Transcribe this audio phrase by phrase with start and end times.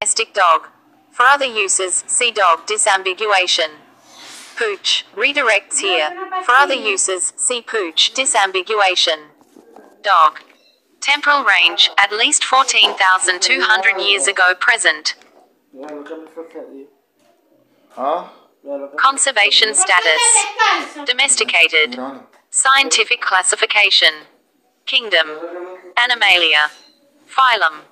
[0.00, 0.68] domestic dog.
[1.10, 3.70] For other uses, see dog disambiguation.
[4.56, 6.10] Pooch redirects here.
[6.44, 9.30] For other uses, see pooch disambiguation.
[10.04, 10.38] Dog.
[11.00, 15.16] Temporal range, at least 14,200 years ago present.
[15.74, 16.86] Meron kami sa sali.
[17.96, 18.30] Ha?
[18.62, 18.98] Meron kami.
[18.98, 20.22] Conservation status.
[21.06, 21.98] Domesticated.
[22.50, 24.30] Scientific classification.
[24.86, 25.26] Kingdom.
[25.96, 26.70] Animalia.
[27.26, 27.82] Phylum.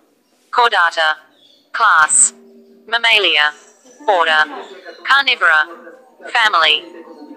[0.50, 1.25] Chordata.
[1.76, 2.32] Class.
[2.88, 3.52] Mammalia.
[4.08, 4.44] Order.
[5.04, 5.62] Carnivora.
[6.32, 6.82] Family.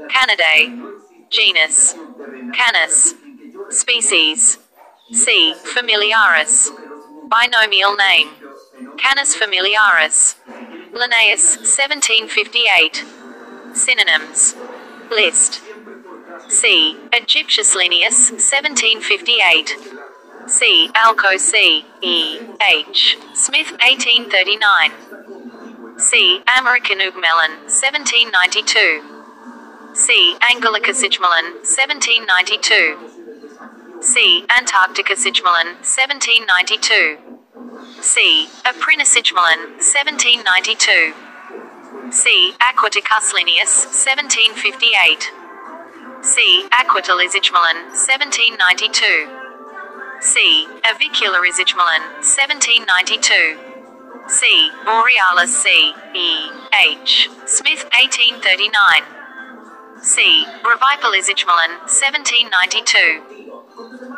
[0.08, 0.96] Canidae.
[1.30, 1.94] Genus.
[2.56, 3.16] Canis.
[3.70, 4.58] Species.
[5.12, 5.54] C.
[5.76, 6.70] Familiaris.
[7.30, 8.30] Binomial name.
[8.98, 10.38] Canis familiaris.
[10.94, 13.04] Linnaeus, 1758.
[13.74, 14.56] Synonyms.
[15.12, 15.62] List.
[16.48, 16.98] C.
[17.12, 19.99] Aegyptius Linnaeus, 1758.
[20.50, 20.90] C.
[20.96, 21.86] Alco C.
[22.02, 22.40] E.
[22.60, 23.18] H.
[23.36, 24.92] Smith, 1839.
[26.00, 26.42] C.
[26.58, 29.04] Americanus Gmelin, 1792.
[29.94, 30.36] C.
[30.42, 32.98] Anglicus Gmelin, 1792.
[34.02, 34.44] C.
[34.50, 37.18] Antarcticus Gmelin, 1792.
[38.02, 38.48] C.
[38.66, 41.14] Aprinus Gmelin, 1792.
[42.12, 42.56] C.
[42.60, 45.32] Aquaticus Linnaeus, 1758.
[46.22, 46.68] C.
[46.74, 49.39] Isigmalan, 1792.
[50.22, 50.68] C.
[50.84, 53.58] Avicularis Gmelin, 1792.
[54.28, 54.70] C.
[54.86, 55.94] Borealis C.
[56.14, 56.52] E.
[56.74, 57.30] H.
[57.46, 59.04] Smith, 1839.
[60.02, 60.46] C.
[60.62, 63.22] Brevipilis Gmelin, 1792.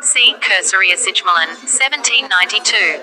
[0.02, 0.34] C.
[0.40, 3.00] Cursorius Gmelin, 1792.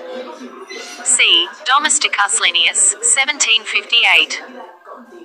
[1.04, 1.48] C.
[1.64, 4.42] Domesticus Linnaeus, 1758.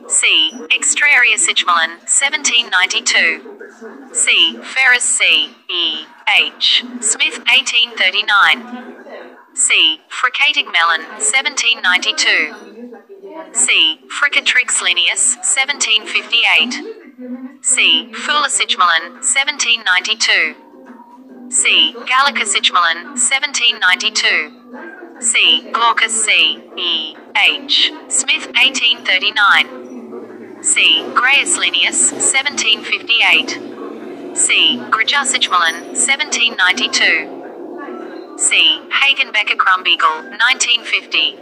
[0.08, 0.52] C.
[0.70, 3.42] Extrarius Gmelin, 1792.
[4.14, 4.58] C.
[4.62, 5.50] Ferus C.
[5.70, 6.06] E.
[6.28, 6.84] H.
[7.02, 8.96] Smith, 1839.
[9.56, 10.02] C.
[10.10, 12.54] Fricator Gmelin, 1792.
[13.54, 14.00] C.
[14.08, 16.84] Fricatrix Linnaeus, 1758.
[17.62, 18.12] C.
[18.14, 20.56] Fuillus Gmelin, 1792.
[21.50, 21.94] C.
[22.06, 24.52] Gallicus Gmelin, 1792.
[25.20, 25.70] C.
[25.72, 26.62] Glaucus C.
[26.78, 27.16] E.
[27.36, 27.92] H.
[28.10, 29.85] Smith, 1839.
[30.66, 31.06] C.
[31.14, 33.60] Graius Linnaeus, 1758.
[34.36, 34.80] C.
[34.90, 37.30] Grajus Gmelin, 1792.
[38.38, 38.82] C.
[38.90, 41.38] Hagenbecki Krumbiegel, 1950.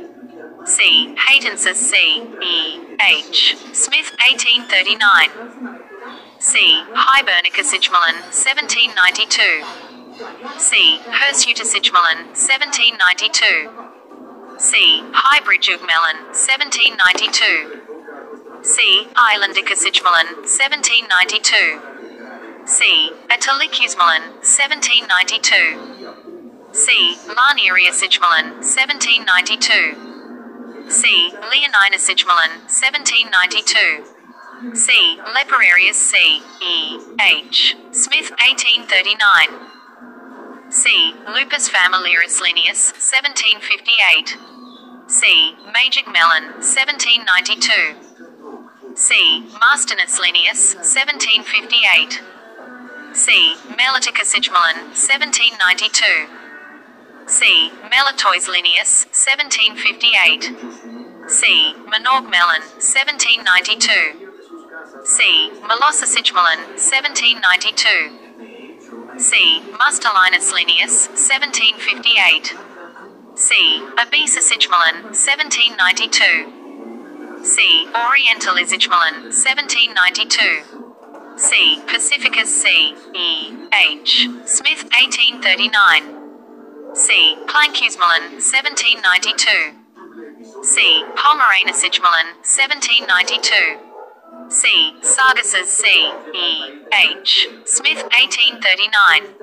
[0.65, 1.15] C.
[1.15, 2.21] Haitensis C.
[2.41, 2.81] E.
[2.99, 3.55] H.
[3.71, 5.29] Smith, 1839.
[6.39, 6.83] C.
[6.93, 9.63] Hibernicus Gmelin, 1792.
[10.59, 10.99] C.
[11.07, 13.69] Hirsutus Gmelin, 1792.
[14.59, 15.01] C.
[15.13, 17.82] Hybridus Gmelin, 1792.
[18.63, 19.07] C.
[19.13, 21.81] Islandicus Gmelin, 1792.
[22.65, 23.11] C.
[23.29, 26.03] Italicus Gmelin, 1792.
[26.71, 27.17] C.
[27.27, 29.95] Sigmalan, 1792.
[30.89, 31.31] C.
[31.51, 34.05] Leoninus Gmelin, 1792.
[34.73, 35.19] C.
[35.35, 36.41] Leporarius C.
[36.61, 36.99] E.
[37.19, 37.75] H.
[37.91, 39.59] Smith, 1839.
[40.69, 41.13] C.
[41.27, 44.37] Lupus familiaris Linnaeus, 1758.
[45.07, 45.55] C.
[45.73, 48.12] Major Gmelin, 1792.
[48.95, 49.43] C.
[49.59, 52.21] Mastinus Linnaeus, 1758.
[53.13, 53.55] C.
[53.69, 56.27] Melitacus Gmelin, 1792.
[57.25, 57.71] C.
[57.89, 60.53] Melitaeus Linnaeus, 1758.
[61.27, 61.73] C.
[61.89, 64.13] Minor Gmelin, 1792.
[65.05, 65.51] C.
[65.61, 68.11] Molossus Gmelin, 1792.
[69.17, 69.61] C.
[69.71, 72.53] Mustelinus Linnaeus, 1758.
[73.35, 73.55] C.
[73.97, 76.62] Obesus Gmelin, 1792.
[77.43, 77.87] C.
[77.93, 80.63] Orientalis Gmelin, 1792.
[81.35, 81.81] C.
[81.85, 82.95] Pacificus C.
[83.13, 83.67] E.
[83.73, 84.29] H.
[84.45, 86.95] Smith, 1839.
[86.95, 87.35] C.
[87.47, 89.73] Plancus Gmelin, 1792.
[90.63, 91.03] C.
[91.17, 93.77] Pomeranus Gmelin, 1792.
[94.49, 94.93] C.
[95.01, 95.85] Sagaces C.
[96.33, 96.79] E.
[96.93, 97.49] H.
[97.65, 99.35] Smith, 1839.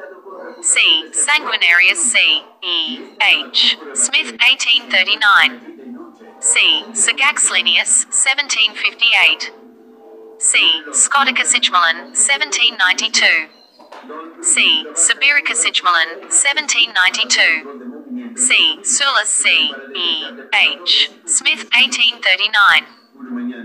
[0.62, 1.10] C.
[1.12, 2.42] Sanguinarius C.
[2.62, 3.10] E.
[3.20, 3.76] H.
[3.92, 5.79] Smith, 1839.
[6.40, 6.84] C.
[6.92, 9.50] Sagax Linnaeus, 1758.
[10.38, 10.82] C.
[10.90, 13.48] Scoticus Gmelin, 1792.
[14.42, 14.86] C.
[14.94, 18.36] Sibiricus Gmelin, 1792.
[18.36, 18.78] C.
[18.82, 19.70] Suillus C.
[19.94, 20.24] E.
[20.54, 21.10] H.
[21.26, 22.86] Smith, 1839.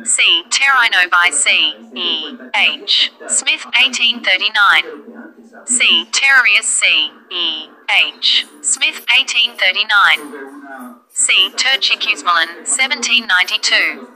[0.05, 0.43] C.
[0.49, 1.73] Terraenovae C.
[1.95, 2.37] E.
[2.53, 3.11] H.
[3.27, 5.34] Smith, 1839.
[5.65, 6.05] C.
[6.11, 7.11] Terrarius C.
[7.31, 7.69] E.
[7.89, 8.45] H.
[8.61, 10.99] Smith, 1839.
[11.09, 11.49] C.
[11.55, 14.07] Turcicus Gmelin, 1792.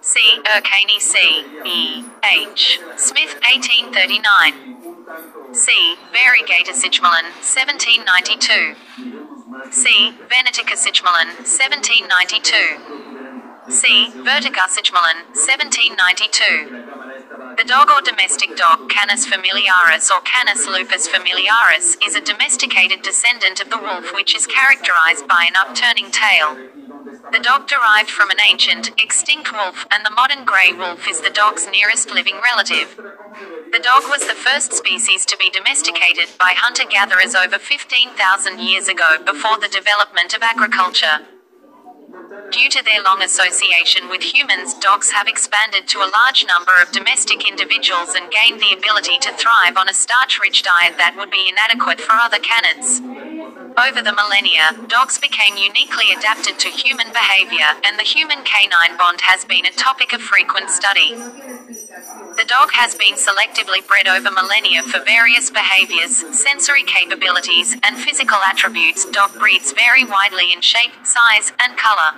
[0.00, 0.20] C.
[0.44, 1.44] Urcani C.
[1.64, 2.04] E.
[2.24, 2.80] H.
[2.96, 5.54] Smith, 1839.
[5.54, 5.96] C.
[6.12, 8.74] Variegatus Gmelin, 1792.
[9.70, 10.12] C.
[10.28, 12.78] Venaticus Gmelin, 1792.
[13.70, 14.10] C.
[14.24, 17.07] Vertegus Gmelin, 1792.
[17.28, 23.60] The dog or domestic dog, Canis familiaris or Canis lupus familiaris, is a domesticated descendant
[23.60, 26.56] of the wolf which is characterized by an upturning tail.
[27.30, 31.28] The dog derived from an ancient, extinct wolf, and the modern grey wolf is the
[31.28, 32.96] dog's nearest living relative.
[32.96, 38.88] The dog was the first species to be domesticated by hunter gatherers over 15,000 years
[38.88, 41.28] ago before the development of agriculture.
[42.46, 46.90] Due to their long association with humans, dogs have expanded to a large number of
[46.92, 51.30] domestic individuals and gained the ability to thrive on a starch rich diet that would
[51.30, 53.02] be inadequate for other canids.
[53.76, 59.20] Over the millennia, dogs became uniquely adapted to human behavior, and the human canine bond
[59.22, 61.14] has been a topic of frequent study.
[62.48, 69.04] Dog has been selectively bred over millennia for various behaviors, sensory capabilities, and physical attributes.
[69.04, 72.16] Dog breeds vary widely in shape, size, and color.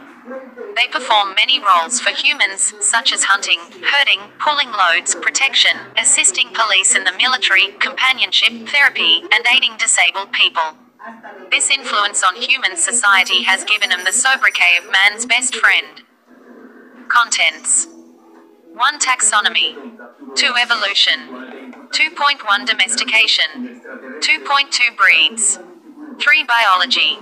[0.77, 6.95] They perform many roles for humans, such as hunting, herding, pulling loads, protection, assisting police
[6.95, 10.79] and the military, companionship, therapy, and aiding disabled people.
[11.51, 16.03] This influence on human society has given them the sobriquet of man's best friend.
[17.09, 17.89] Contents
[18.75, 18.99] 1.
[18.99, 19.77] Taxonomy.
[20.35, 20.55] 2.
[20.61, 21.21] Evolution.
[21.91, 23.81] 2.1 Domestication.
[24.21, 25.59] 2.2 Breeds.
[26.21, 26.45] 3.
[26.45, 27.19] Biology.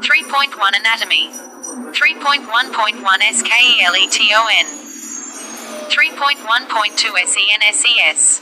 [0.00, 1.30] 3.1 Anatomy.
[1.92, 4.66] 3.1.1 SKELETON
[5.90, 8.40] 3.1.2 SENSES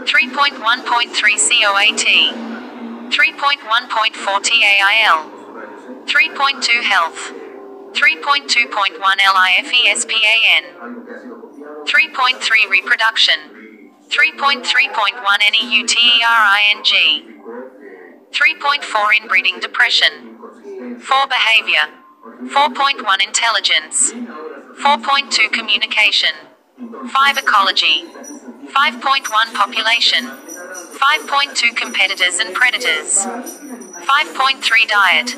[0.00, 2.06] 3.1.3 COAT
[3.10, 5.30] 3.1.4 TAIL
[6.06, 7.32] 3.2 Health.
[7.92, 11.39] 3.2.1 LIFESPAN
[11.86, 13.34] 3.3 Reproduction.
[14.08, 14.62] 3.3.1
[15.52, 17.40] NEUTERING
[18.32, 20.36] 3.4 Inbreeding Depression.
[21.00, 21.88] 4 Behavior.
[22.44, 24.12] 4.1 Intelligence.
[24.12, 26.30] 4.2 Communication.
[26.78, 28.04] 5 Ecology.
[28.66, 30.24] 5.1 Population.
[30.26, 33.24] 5.2 Competitors and predators.
[33.24, 35.36] 5.3 Diet.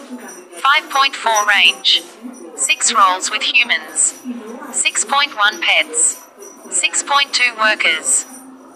[0.57, 2.03] 5.4 Range.
[2.57, 4.15] 6 Roles with humans.
[4.25, 6.32] 6.1 Pets
[6.73, 8.25] 6.2 Workers.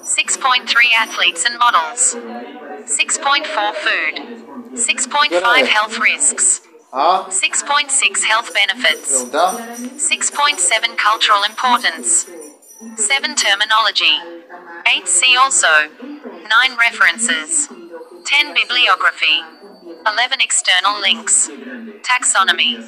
[0.02, 2.14] 6.3 Athletes and models.
[2.84, 4.14] 6.4 Food.
[4.74, 6.60] 6.5 Health risks.
[6.92, 9.24] 6.6 Health benefits.
[9.24, 12.26] 6.7 Cultural importance.
[12.96, 14.18] 7 Terminology.
[14.86, 15.88] 8 See also.
[16.02, 17.68] 9 References.
[18.26, 19.55] 10 Bibliography
[20.06, 21.50] 11 External links
[22.06, 22.78] Taxonomy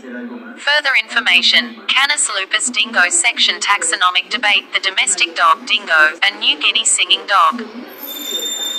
[0.57, 6.85] Further information Canis lupus dingo section Taxonomic debate The domestic dog dingo, a New Guinea
[6.85, 7.61] singing dog.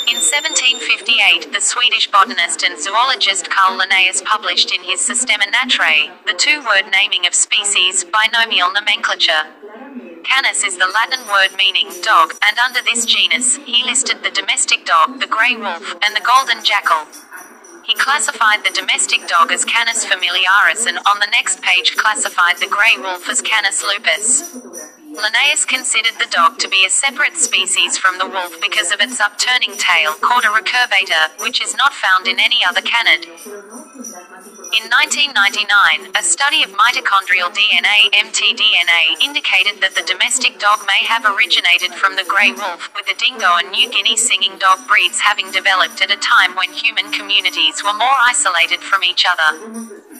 [0.07, 6.33] In 1758, the Swedish botanist and zoologist Carl Linnaeus published in his Systema Naturae the
[6.33, 9.51] two word naming of species, binomial nomenclature.
[10.24, 14.86] Canis is the Latin word meaning dog, and under this genus, he listed the domestic
[14.86, 17.06] dog, the grey wolf, and the golden jackal.
[17.89, 22.68] He classified the domestic dog as Canis familiaris and on the next page classified the
[22.68, 24.56] grey wolf as Canis lupus.
[25.09, 29.19] Linnaeus considered the dog to be a separate species from the wolf because of its
[29.19, 33.25] upturning tail called a recurvator, which is not found in any other canid.
[34.69, 41.25] In 1999, a study of mitochondrial DNA, mtDNA, indicated that the domestic dog may have
[41.25, 45.50] originated from the grey wolf, with the dingo and New Guinea singing dog breeds having
[45.50, 49.58] developed at a time when human communities were more isolated from each other.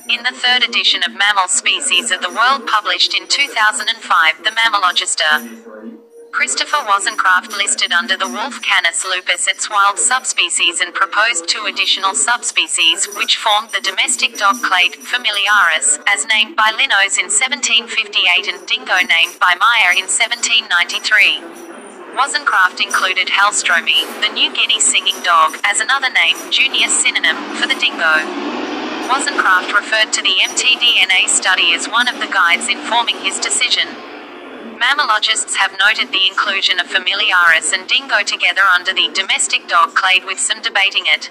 [0.09, 6.08] In the third edition of Mammal Species of the World published in 2005, The Mammalogister,
[6.31, 12.13] Christopher Wozencraft listed under the wolf Canis lupus its wild subspecies and proposed two additional
[12.13, 18.62] subspecies, which formed the domestic dog clade, familiaris, as named by Linnaeus in 1758 and
[18.67, 21.41] dingo named by Meyer in 1793.
[22.13, 27.77] Wozencraft included Hallstromi, the New Guinea singing dog, as another name, junior synonym, for the
[27.77, 28.21] dingo.
[29.09, 33.89] Wozencraft referred to the mtDNA study as one of the guides informing his decision.
[34.79, 40.24] Mammalogists have noted the inclusion of familiaris and dingo together under the domestic dog clade
[40.24, 41.29] with some debating it.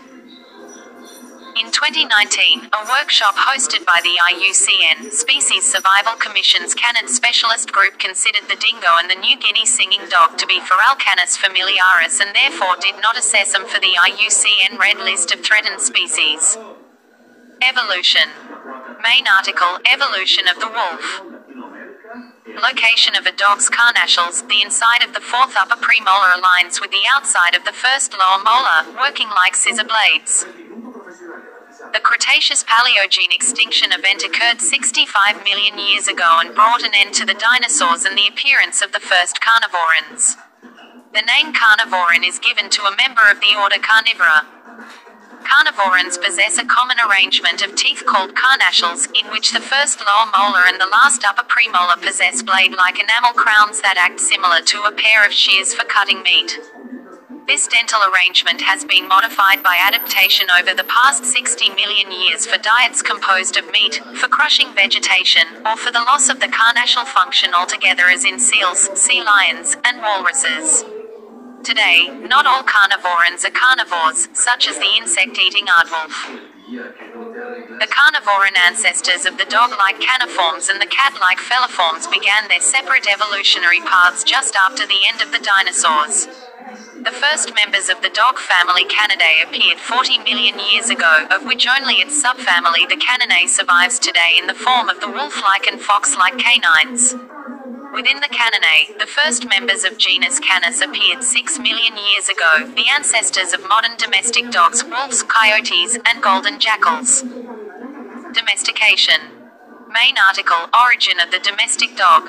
[1.57, 8.49] In 2019, a workshop hosted by the IUCN Species Survival Commission's Canid Specialist Group considered
[8.49, 12.77] the dingo and the New Guinea singing dog to be feral Canis familiaris and therefore
[12.79, 16.59] did not assess them for the IUCN Red List of Threatened Species.
[17.67, 18.29] Evolution.
[19.03, 21.38] Main article Evolution of the Wolf.
[22.63, 27.05] Location of a dog's carnassials, the inside of the fourth upper premolar aligns with the
[27.15, 30.47] outside of the first lower molar, working like scissor blades.
[31.93, 37.25] The Cretaceous Paleogene extinction event occurred 65 million years ago and brought an end to
[37.25, 40.37] the dinosaurs and the appearance of the first carnivorans.
[41.15, 44.47] The name carnivoran is given to a member of the order Carnivora.
[45.49, 50.69] Carnivorans possess a common arrangement of teeth called carnassials, in which the first lower molar
[50.69, 55.25] and the last upper premolar possess blade-like enamel crowns that act similar to a pair
[55.25, 56.59] of shears for cutting meat.
[57.47, 62.59] This dental arrangement has been modified by adaptation over the past 60 million years for
[62.59, 67.55] diets composed of meat, for crushing vegetation, or for the loss of the carnassial function
[67.55, 70.85] altogether as in seals, sea lions, and walruses.
[71.65, 76.15] Today, not all carnivorans are carnivores, such as the insect-eating aardwolf.
[76.69, 83.81] The carnivoran ancestors of the dog-like caniforms and the cat-like feliforms began their separate evolutionary
[83.81, 86.29] paths just after the end of the dinosaurs.
[87.03, 91.67] The first members of the dog family Canidae appeared 40 million years ago, of which
[91.67, 96.39] only its subfamily the Caninae survives today in the form of the wolf-like and fox-like
[96.39, 97.15] canines.
[97.93, 102.85] Within the Caninae, the first members of genus Canis appeared 6 million years ago, the
[102.95, 107.23] ancestors of modern domestic dogs, wolves, coyotes, and golden jackals.
[108.33, 109.33] Domestication.
[109.89, 112.29] Main article Origin of the domestic dog.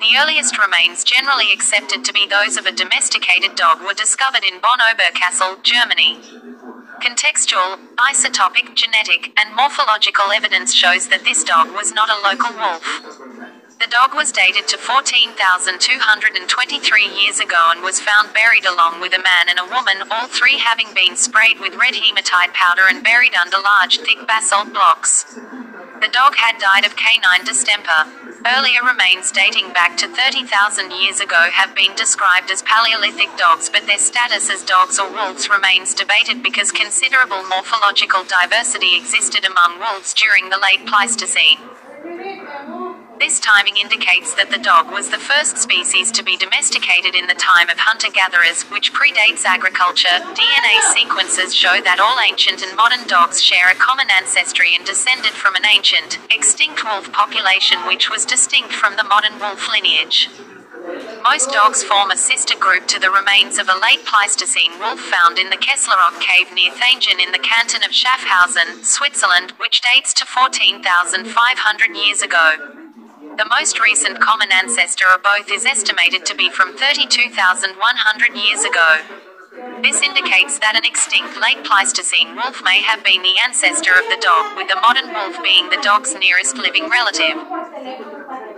[0.00, 4.60] The earliest remains generally accepted to be those of a domesticated dog were discovered in
[4.60, 6.20] Bonn Oberkassel, Germany.
[7.00, 13.57] Contextual, isotopic, genetic, and morphological evidence shows that this dog was not a local wolf.
[13.78, 19.22] The dog was dated to 14,223 years ago and was found buried along with a
[19.22, 23.36] man and a woman, all three having been sprayed with red hematite powder and buried
[23.36, 25.38] under large, thick basalt blocks.
[26.02, 28.10] The dog had died of canine distemper.
[28.44, 33.86] Earlier remains dating back to 30,000 years ago have been described as Paleolithic dogs, but
[33.86, 40.12] their status as dogs or wolves remains debated because considerable morphological diversity existed among wolves
[40.14, 41.60] during the late Pleistocene.
[43.18, 47.34] This timing indicates that the dog was the first species to be domesticated in the
[47.34, 50.22] time of hunter gatherers, which predates agriculture.
[50.38, 55.34] DNA sequences show that all ancient and modern dogs share a common ancestry and descended
[55.34, 60.30] from an ancient, extinct wolf population which was distinct from the modern wolf lineage.
[61.26, 65.42] Most dogs form a sister group to the remains of a late Pleistocene wolf found
[65.42, 70.24] in the Kesslerloch cave near Thayngen in the canton of Schaffhausen, Switzerland, which dates to
[70.24, 72.87] 14,500 years ago.
[73.38, 78.98] The most recent common ancestor of both is estimated to be from 32,100 years ago.
[79.80, 84.18] This indicates that an extinct late Pleistocene wolf may have been the ancestor of the
[84.18, 87.38] dog, with the modern wolf being the dog's nearest living relative.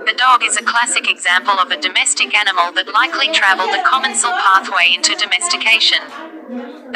[0.08, 4.32] The dog is a classic example of a domestic animal that likely traveled the commensal
[4.32, 6.00] pathway into domestication.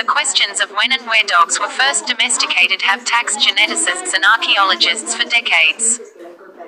[0.01, 5.15] The questions of when and where dogs were first domesticated have taxed geneticists and archaeologists
[5.15, 6.01] for decades.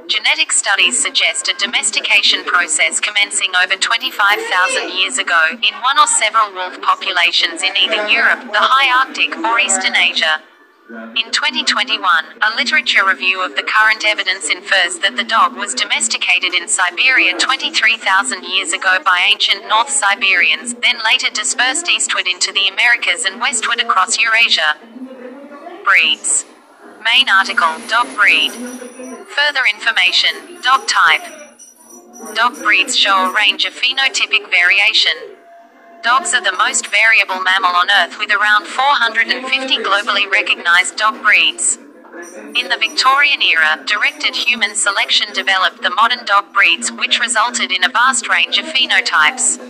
[0.08, 6.54] Genetic studies suggest a domestication process commencing over 25,000 years ago, in one or several
[6.54, 10.42] wolf populations in either Europe, the high Arctic, or Eastern Asia.
[10.88, 11.98] In 2021,
[12.40, 17.36] a literature review of the current evidence infers that the dog was domesticated in Siberia
[17.36, 23.40] 23,000 years ago by ancient North Siberians, then later dispersed eastward into the Americas and
[23.40, 24.78] westward across Eurasia.
[25.82, 26.44] Breeds.
[27.06, 28.50] Main article Dog breed.
[28.50, 31.22] Further information Dog type.
[32.34, 35.36] Dog breeds show a range of phenotypic variation.
[36.02, 41.78] Dogs are the most variable mammal on Earth with around 450 globally recognized dog breeds.
[42.56, 47.84] In the Victorian era, directed human selection developed the modern dog breeds, which resulted in
[47.84, 49.60] a vast range of phenotypes.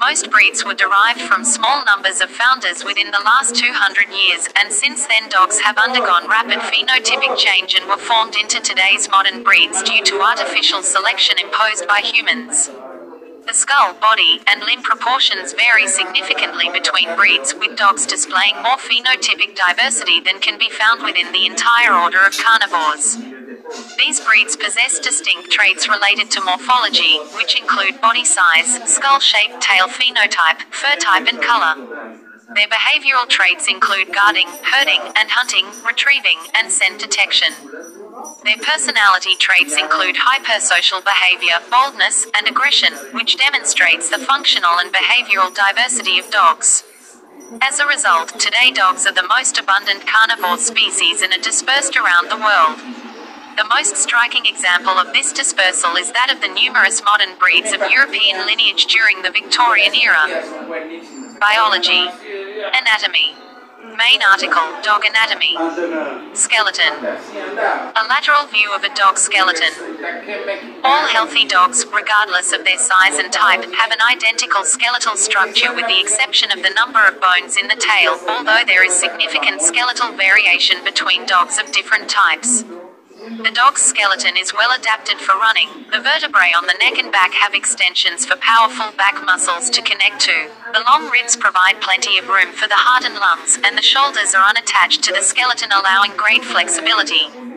[0.00, 4.72] Most breeds were derived from small numbers of founders within the last 200 years, and
[4.72, 9.82] since then dogs have undergone rapid phenotypic change and were formed into today's modern breeds
[9.82, 12.70] due to artificial selection imposed by humans.
[13.46, 19.54] The skull, body, and limb proportions vary significantly between breeds, with dogs displaying more phenotypic
[19.54, 23.16] diversity than can be found within the entire order of carnivores.
[23.98, 29.86] These breeds possess distinct traits related to morphology, which include body size, skull shape, tail
[29.86, 32.18] phenotype, fur type, and color.
[32.54, 37.52] Their behavioral traits include guarding, herding, and hunting, retrieving, and scent detection.
[38.44, 45.52] Their personality traits include hypersocial behavior, boldness, and aggression, which demonstrates the functional and behavioral
[45.52, 46.84] diversity of dogs.
[47.60, 52.30] As a result, today dogs are the most abundant carnivore species and are dispersed around
[52.30, 52.78] the world.
[53.56, 57.80] The most striking example of this dispersal is that of the numerous modern breeds of
[57.90, 61.15] European lineage during the Victorian era.
[61.40, 62.08] Biology.
[62.72, 63.34] Anatomy.
[63.96, 65.54] Main article Dog anatomy.
[66.34, 66.92] Skeleton.
[67.04, 69.72] A lateral view of a dog skeleton.
[70.82, 75.86] All healthy dogs, regardless of their size and type, have an identical skeletal structure with
[75.86, 80.12] the exception of the number of bones in the tail, although there is significant skeletal
[80.12, 82.64] variation between dogs of different types.
[83.26, 85.68] The dog's skeleton is well adapted for running.
[85.90, 90.20] The vertebrae on the neck and back have extensions for powerful back muscles to connect
[90.20, 90.48] to.
[90.72, 94.32] The long ribs provide plenty of room for the heart and lungs, and the shoulders
[94.32, 97.55] are unattached to the skeleton, allowing great flexibility.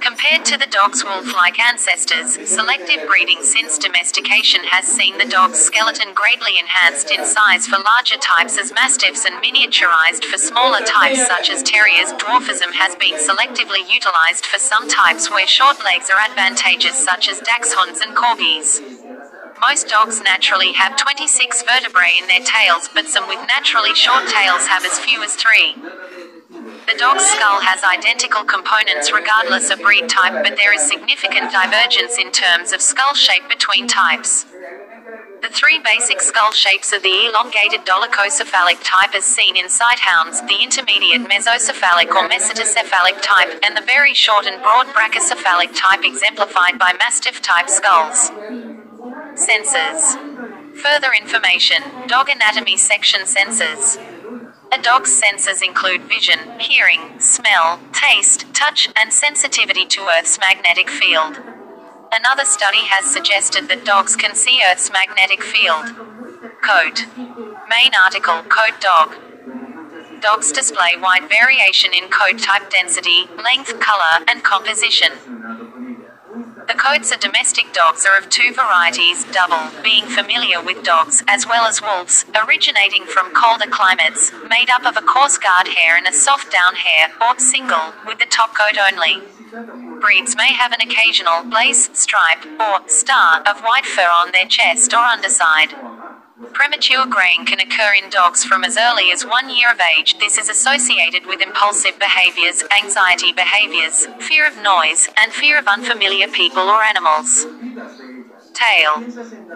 [0.00, 5.58] Compared to the dog's wolf like ancestors, selective breeding since domestication has seen the dog's
[5.58, 11.26] skeleton greatly enhanced in size for larger types as mastiffs and miniaturized for smaller types
[11.26, 12.12] such as terriers.
[12.14, 17.40] Dwarfism has been selectively utilized for some types where short legs are advantageous, such as
[17.40, 18.80] dachshunds and corgis.
[19.60, 24.68] Most dogs naturally have 26 vertebrae in their tails, but some with naturally short tails
[24.68, 25.74] have as few as three.
[26.88, 32.16] The dog's skull has identical components regardless of breed type, but there is significant divergence
[32.16, 34.46] in terms of skull shape between types.
[35.42, 40.64] The three basic skull shapes are the elongated dolichocephalic type as seen in sighthounds, the
[40.64, 46.96] intermediate mesocephalic or mesaticephalic type, and the very short and broad brachycephalic type exemplified by
[46.98, 48.32] mastiff type skulls.
[49.36, 50.16] Sensors.
[50.74, 54.17] Further information Dog Anatomy Section Sensors.
[54.70, 61.38] A dog's senses include vision, hearing, smell, taste, touch, and sensitivity to Earth's magnetic field.
[62.12, 65.86] Another study has suggested that dogs can see Earth's magnetic field.
[66.62, 67.06] Coat.
[67.68, 69.16] Main article Coat Dog.
[70.20, 75.12] Dogs display wide variation in coat type density, length, color, and composition.
[76.68, 81.46] The coats of domestic dogs are of two varieties, double, being familiar with dogs, as
[81.46, 86.06] well as wolves, originating from colder climates, made up of a coarse guard hair and
[86.06, 89.22] a soft down hair, or single, with the top coat only.
[89.98, 94.92] Breeds may have an occasional blaze, stripe, or star of white fur on their chest
[94.92, 95.72] or underside.
[96.38, 100.18] Premature graying can occur in dogs from as early as one year of age.
[100.18, 106.28] This is associated with impulsive behaviors, anxiety behaviors, fear of noise, and fear of unfamiliar
[106.28, 107.44] people or animals.
[108.54, 109.02] Tail.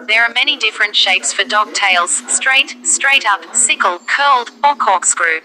[0.07, 5.39] There are many different shapes for dog tails straight, straight up, sickle, curled, or corkscrew.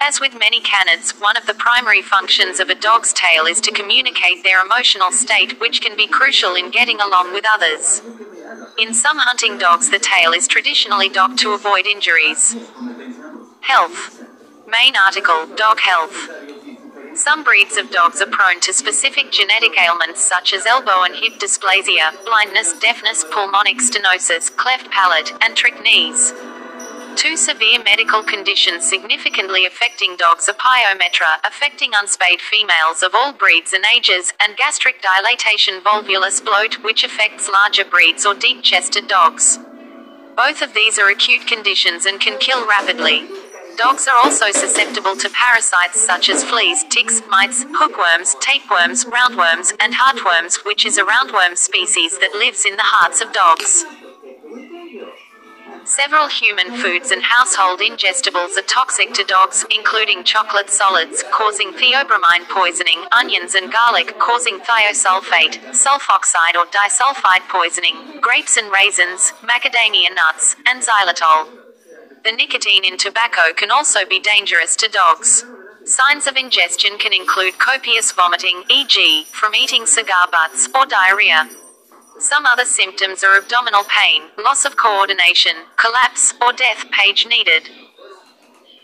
[0.00, 3.70] As with many canids, one of the primary functions of a dog's tail is to
[3.70, 8.00] communicate their emotional state, which can be crucial in getting along with others.
[8.78, 12.56] In some hunting dogs, the tail is traditionally docked to avoid injuries.
[13.60, 14.22] Health.
[14.66, 16.28] Main article Dog Health.
[17.14, 21.34] Some breeds of dogs are prone to specific genetic ailments such as elbow and hip
[21.34, 26.32] dysplasia, blindness, deafness, pulmonic stenosis, cleft palate, and trick knees.
[27.16, 33.72] Two severe medical conditions significantly affecting dogs are pyometra, affecting unspayed females of all breeds
[33.72, 39.58] and ages, and gastric dilatation volvulus bloat, which affects larger breeds or deep chested dogs.
[40.36, 43.28] Both of these are acute conditions and can kill rapidly.
[43.76, 49.94] Dogs are also susceptible to parasites such as fleas, ticks, mites, hookworms, tapeworms, roundworms, and
[49.94, 53.84] heartworms, which is a roundworm species that lives in the hearts of dogs.
[55.86, 62.48] Several human foods and household ingestibles are toxic to dogs, including chocolate solids, causing theobromine
[62.48, 70.56] poisoning, onions and garlic, causing thiosulfate, sulfoxide or disulfide poisoning, grapes and raisins, macadamia nuts,
[70.66, 71.48] and xylitol.
[72.24, 75.44] The nicotine in tobacco can also be dangerous to dogs.
[75.84, 81.50] Signs of ingestion can include copious vomiting, e.g., from eating cigar butts, or diarrhea.
[82.18, 86.84] Some other symptoms are abdominal pain, loss of coordination, collapse, or death.
[86.90, 87.68] Page needed.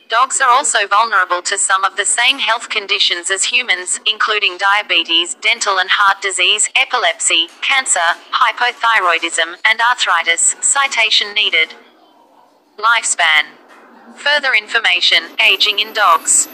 [0.09, 5.35] Dogs are also vulnerable to some of the same health conditions as humans, including diabetes,
[5.35, 10.57] dental and heart disease, epilepsy, cancer, hypothyroidism, and arthritis.
[10.61, 11.75] Citation needed.
[12.77, 13.55] Lifespan.
[14.17, 16.49] Further information Aging in dogs.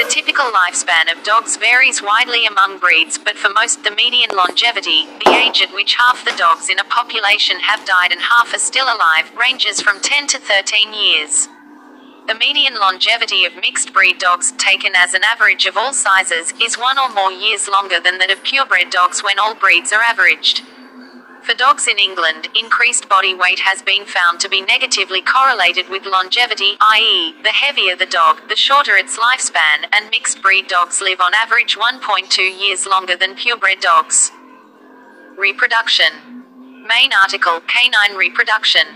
[0.00, 5.04] The typical lifespan of dogs varies widely among breeds, but for most, the median longevity,
[5.22, 8.58] the age at which half the dogs in a population have died and half are
[8.58, 11.48] still alive, ranges from 10 to 13 years.
[12.26, 16.78] The median longevity of mixed breed dogs, taken as an average of all sizes, is
[16.78, 20.62] one or more years longer than that of purebred dogs when all breeds are averaged.
[21.42, 26.04] For dogs in England, increased body weight has been found to be negatively correlated with
[26.04, 31.20] longevity, i.e., the heavier the dog, the shorter its lifespan, and mixed breed dogs live
[31.20, 34.30] on average 1.2 years longer than purebred dogs.
[35.38, 36.44] Reproduction.
[36.86, 38.86] Main article Canine reproduction.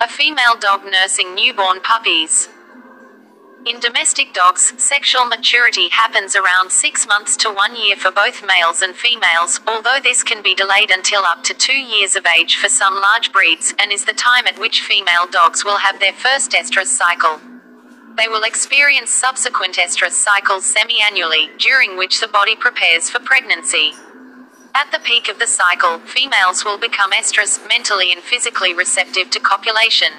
[0.00, 2.48] A female dog nursing newborn puppies.
[3.66, 8.82] In domestic dogs, sexual maturity happens around six months to one year for both males
[8.82, 12.68] and females, although this can be delayed until up to two years of age for
[12.68, 16.50] some large breeds, and is the time at which female dogs will have their first
[16.50, 17.40] estrus cycle.
[18.18, 23.92] They will experience subsequent estrus cycles semi annually, during which the body prepares for pregnancy.
[24.74, 29.40] At the peak of the cycle, females will become estrus, mentally and physically receptive to
[29.40, 30.12] copulation.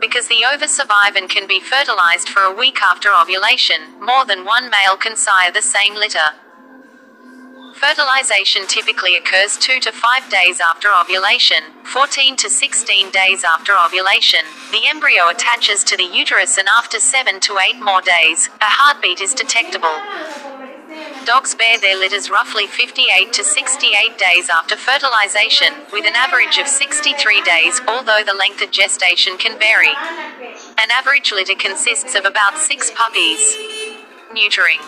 [0.00, 4.44] Because the ova survive and can be fertilized for a week after ovulation, more than
[4.44, 6.34] one male can sire the same litter.
[7.74, 14.40] Fertilization typically occurs 2 to 5 days after ovulation, 14 to 16 days after ovulation.
[14.70, 19.20] The embryo attaches to the uterus and after 7 to 8 more days, a heartbeat
[19.20, 20.00] is detectable.
[21.24, 26.68] Dogs bear their litters roughly 58 to 68 days after fertilization, with an average of
[26.68, 29.88] 63 days, although the length of gestation can vary.
[30.76, 33.56] An average litter consists of about six puppies.
[34.36, 34.84] Neutering.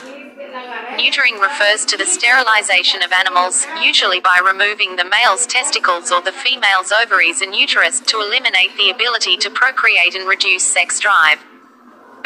[0.98, 6.32] Neutering refers to the sterilization of animals, usually by removing the male's testicles or the
[6.32, 11.38] female's ovaries and uterus, to eliminate the ability to procreate and reduce sex drive.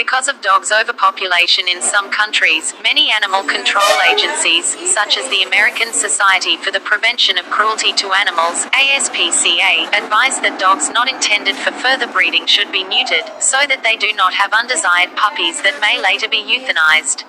[0.01, 5.93] Because of dogs' overpopulation in some countries, many animal control agencies, such as the American
[5.93, 11.71] Society for the Prevention of Cruelty to Animals, ASPCA, advise that dogs not intended for
[11.73, 16.01] further breeding should be neutered, so that they do not have undesired puppies that may
[16.01, 17.25] later be euthanized.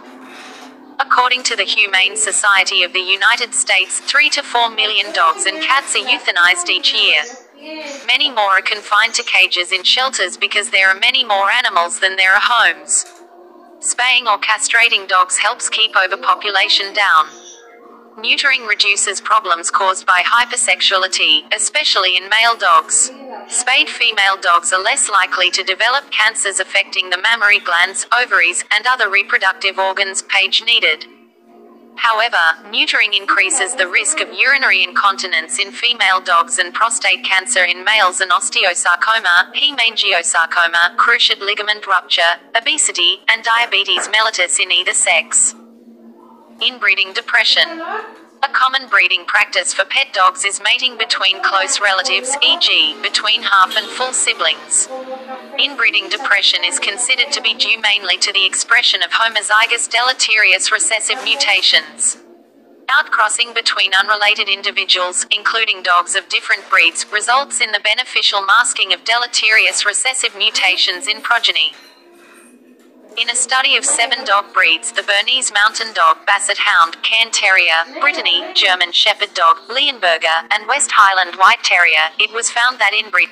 [0.97, 5.61] According to the Humane Society of the United States, 3 to 4 million dogs and
[5.61, 7.23] cats are euthanized each year.
[8.07, 12.15] Many more are confined to cages in shelters because there are many more animals than
[12.15, 13.05] there are homes.
[13.79, 17.27] Spaying or castrating dogs helps keep overpopulation down.
[18.17, 23.11] Neutering reduces problems caused by hypersexuality, especially in male dogs.
[23.47, 28.85] Spayed female dogs are less likely to develop cancers affecting the mammary glands, ovaries, and
[28.87, 31.05] other reproductive organs, page needed.
[31.95, 37.83] However, neutering increases the risk of urinary incontinence in female dogs and prostate cancer in
[37.83, 45.55] males and osteosarcoma, hemangiosarcoma, cruciate ligament rupture, obesity, and diabetes mellitus in either sex.
[46.61, 47.81] Inbreeding depression.
[48.43, 53.75] A common breeding practice for pet dogs is mating between close relatives, e.g., between half
[53.77, 54.89] and full siblings.
[55.59, 61.23] Inbreeding depression is considered to be due mainly to the expression of homozygous deleterious recessive
[61.23, 62.17] mutations.
[62.89, 69.03] Outcrossing between unrelated individuals, including dogs of different breeds, results in the beneficial masking of
[69.03, 71.73] deleterious recessive mutations in progeny.
[73.17, 77.99] In a study of seven dog breeds, the Bernese Mountain Dog, Basset Hound, Cairn Terrier,
[77.99, 83.27] Brittany, German Shepherd Dog, Leonberger, and West Highland White Terrier, it was found that inbreed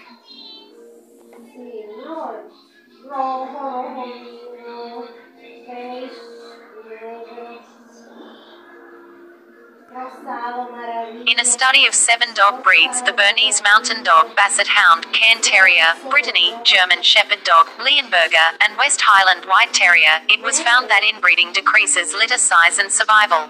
[9.92, 15.96] In a study of seven dog breeds, the Bernese Mountain Dog, Basset Hound, Cairn Terrier,
[16.12, 21.54] Brittany, German Shepherd Dog, Leonberger, and West Highland White Terrier, it was found that inbreeding
[21.54, 23.50] decreases litter size and survival.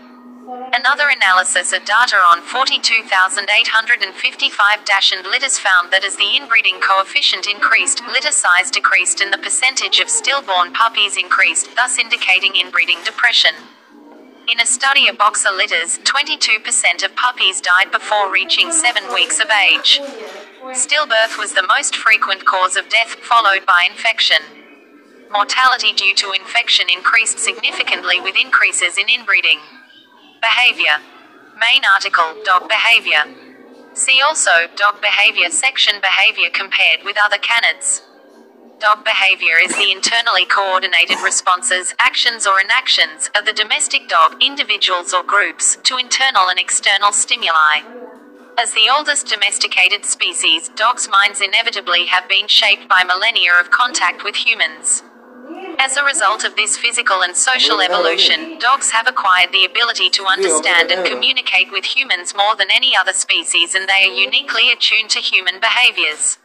[0.71, 7.47] Another analysis of data on 42,855 dash and litters found that as the inbreeding coefficient
[7.47, 13.68] increased, litter size decreased and the percentage of stillborn puppies increased, thus indicating inbreeding depression.
[14.49, 19.45] In a study of boxer litters, 22% of puppies died before reaching 7 weeks of
[19.51, 20.01] age.
[20.73, 24.41] Stillbirth was the most frequent cause of death, followed by infection.
[25.29, 29.59] Mortality due to infection increased significantly with increases in inbreeding.
[30.41, 30.97] Behavior.
[31.53, 33.25] Main article Dog Behavior.
[33.93, 38.01] See also Dog Behavior section Behavior compared with other canids.
[38.79, 45.13] Dog behavior is the internally coordinated responses, actions or inactions, of the domestic dog, individuals
[45.13, 47.83] or groups, to internal and external stimuli.
[48.57, 54.23] As the oldest domesticated species, dogs' minds inevitably have been shaped by millennia of contact
[54.23, 55.03] with humans.
[55.77, 60.25] As a result of this physical and social evolution, dogs have acquired the ability to
[60.25, 65.09] understand and communicate with humans more than any other species, and they are uniquely attuned
[65.09, 66.37] to human behaviors.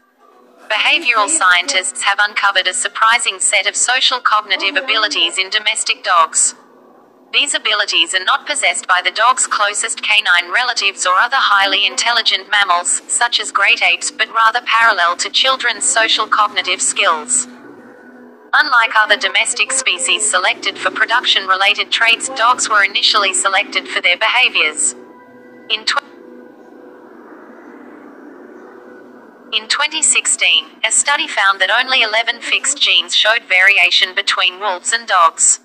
[0.69, 6.55] Behavioral scientists have uncovered a surprising set of social cognitive abilities in domestic dogs.
[7.33, 12.49] These abilities are not possessed by the dog's closest canine relatives or other highly intelligent
[12.51, 17.47] mammals, such as great apes, but rather parallel to children's social cognitive skills.
[18.55, 24.17] Unlike other domestic species selected for production related traits, dogs were initially selected for their
[24.17, 24.95] behaviors.
[25.69, 25.85] In,
[29.55, 35.07] in 2016, a study found that only 11 fixed genes showed variation between wolves and
[35.07, 35.61] dogs.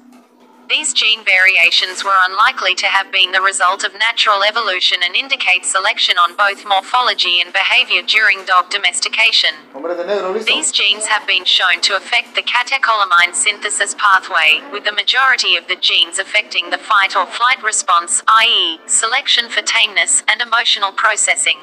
[0.70, 5.66] These gene variations were unlikely to have been the result of natural evolution and indicate
[5.66, 9.50] selection on both morphology and behavior during dog domestication.
[9.74, 10.46] Hombre de negro, listo.
[10.46, 15.68] These genes have been shown to affect the catecholamine synthesis pathway, with the majority of
[15.68, 21.58] the genes affecting the fight or flight response, i.e., selection for tameness, and emotional processing.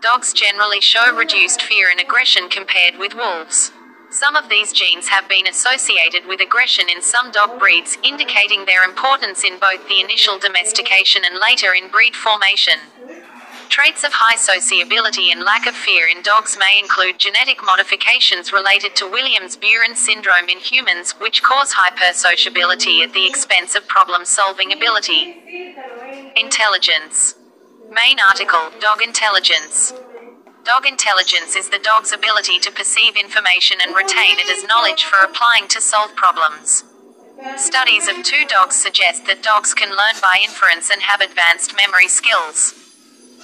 [0.00, 3.72] Dogs generally show reduced fear and aggression compared with wolves.
[4.10, 8.84] Some of these genes have been associated with aggression in some dog breeds, indicating their
[8.84, 12.78] importance in both the initial domestication and later in breed formation.
[13.68, 18.94] Traits of high sociability and lack of fear in dogs may include genetic modifications related
[18.96, 24.72] to Williams Beuren syndrome in humans, which cause hypersociability at the expense of problem solving
[24.72, 25.36] ability.
[26.36, 27.34] Intelligence.
[27.94, 29.92] Main article Dog Intelligence.
[30.64, 35.24] Dog intelligence is the dog's ability to perceive information and retain it as knowledge for
[35.24, 36.82] applying to solve problems.
[37.56, 42.08] Studies of two dogs suggest that dogs can learn by inference and have advanced memory
[42.08, 42.74] skills.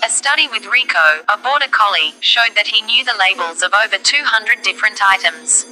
[0.02, 4.02] A study with Rico, a border collie, showed that he knew the labels of over
[4.02, 5.64] 200 different items.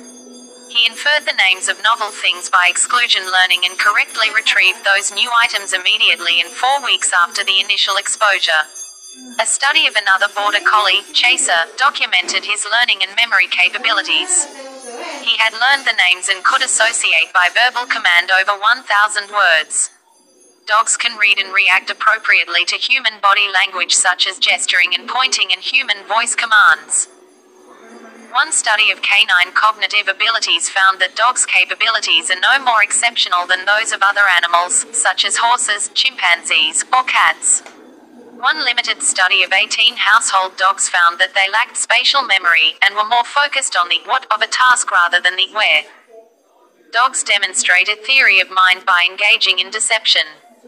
[0.68, 5.30] He inferred the names of novel things by exclusion learning and correctly retrieved those new
[5.42, 8.68] items immediately in four weeks after the initial exposure.
[9.40, 14.44] A study of another border collie, Chaser, documented his learning and memory capabilities.
[15.24, 19.90] He had learned the names and could associate by verbal command over 1,000 words.
[20.66, 25.48] Dogs can read and react appropriately to human body language such as gesturing and pointing
[25.50, 27.08] and human voice commands.
[28.32, 33.64] One study of canine cognitive abilities found that dogs' capabilities are no more exceptional than
[33.64, 37.62] those of other animals, such as horses, chimpanzees, or cats.
[38.36, 43.08] One limited study of 18 household dogs found that they lacked spatial memory and were
[43.08, 45.84] more focused on the what of a task rather than the where.
[46.92, 50.26] Dogs demonstrate a theory of mind by engaging in deception.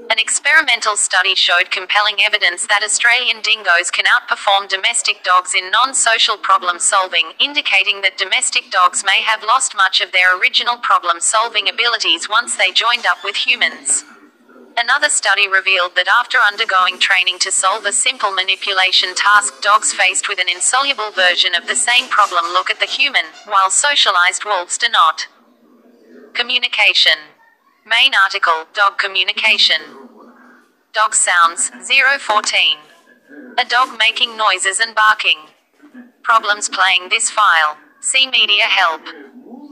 [0.09, 5.95] An experimental study showed compelling evidence that Australian dingoes can outperform domestic dogs in non
[5.95, 11.21] social problem solving, indicating that domestic dogs may have lost much of their original problem
[11.21, 14.05] solving abilities once they joined up with humans.
[14.77, 20.29] Another study revealed that after undergoing training to solve a simple manipulation task, dogs faced
[20.29, 24.79] with an insoluble version of the same problem look at the human, while socialized wolves
[24.79, 25.27] do not.
[26.33, 27.30] Communication.
[27.91, 29.81] Main article Dog Communication.
[30.93, 32.79] Dog sounds 014.
[33.59, 35.39] A dog making noises and barking.
[36.23, 37.79] Problems playing this file.
[38.01, 39.03] See media help.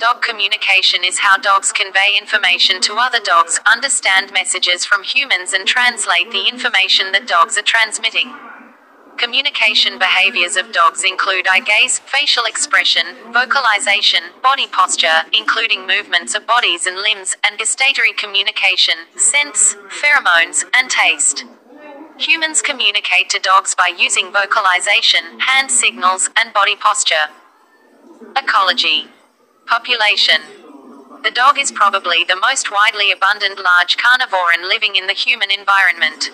[0.01, 5.65] Dog communication is how dogs convey information to other dogs, understand messages from humans, and
[5.65, 8.35] translate the information that dogs are transmitting.
[9.19, 13.03] Communication behaviors of dogs include eye gaze, facial expression,
[13.33, 20.89] vocalization, body posture, including movements of bodies and limbs, and gustatory communication, sense, pheromones, and
[20.89, 21.45] taste.
[22.17, 27.35] Humans communicate to dogs by using vocalization, hand signals, and body posture.
[28.37, 29.09] Ecology.
[29.67, 30.43] Population.
[31.25, 35.51] The dog is probably the most widely abundant large carnivore and living in the human
[35.51, 36.31] environment.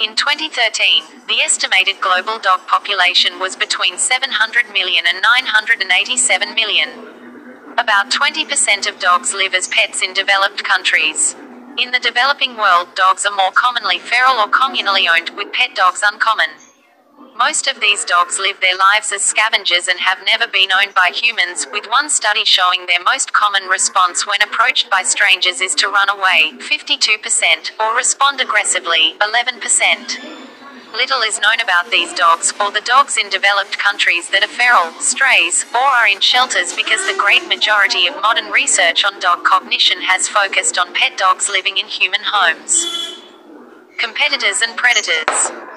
[0.00, 6.88] In 2013, the estimated global dog population was between 700 million and 987 million.
[7.76, 11.36] About 20% of dogs live as pets in developed countries.
[11.76, 16.02] In the developing world, dogs are more commonly feral or communally owned, with pet dogs
[16.02, 16.48] uncommon.
[17.40, 21.10] Most of these dogs live their lives as scavengers and have never been owned by
[21.10, 25.88] humans, with one study showing their most common response when approached by strangers is to
[25.88, 29.56] run away, 52%, or respond aggressively, 11%.
[30.92, 34.92] Little is known about these dogs, or the dogs in developed countries that are feral,
[35.00, 40.02] strays, or are in shelters because the great majority of modern research on dog cognition
[40.02, 42.84] has focused on pet dogs living in human homes.
[43.96, 45.69] Competitors and predators.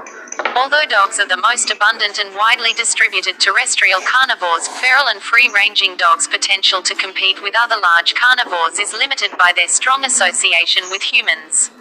[0.55, 5.95] Although dogs are the most abundant and widely distributed terrestrial carnivores, feral and free ranging
[5.97, 11.01] dogs' potential to compete with other large carnivores is limited by their strong association with
[11.03, 11.71] humans.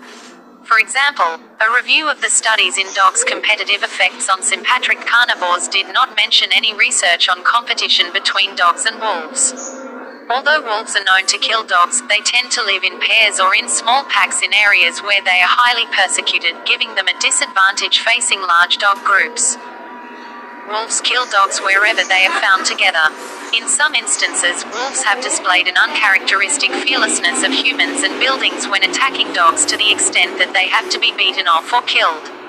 [0.64, 5.92] For example, a review of the studies in dogs' competitive effects on sympatric carnivores did
[5.92, 9.52] not mention any research on competition between dogs and wolves.
[10.30, 13.68] Although wolves are known to kill dogs, they tend to live in pairs or in
[13.68, 18.78] small packs in areas where they are highly persecuted, giving them a disadvantage facing large
[18.78, 19.58] dog groups.
[20.70, 23.10] Wolves kill dogs wherever they are found together.
[23.52, 29.34] In some instances, wolves have displayed an uncharacteristic fearlessness of humans and buildings when attacking
[29.34, 32.41] dogs to the extent that they have to be beaten off or killed.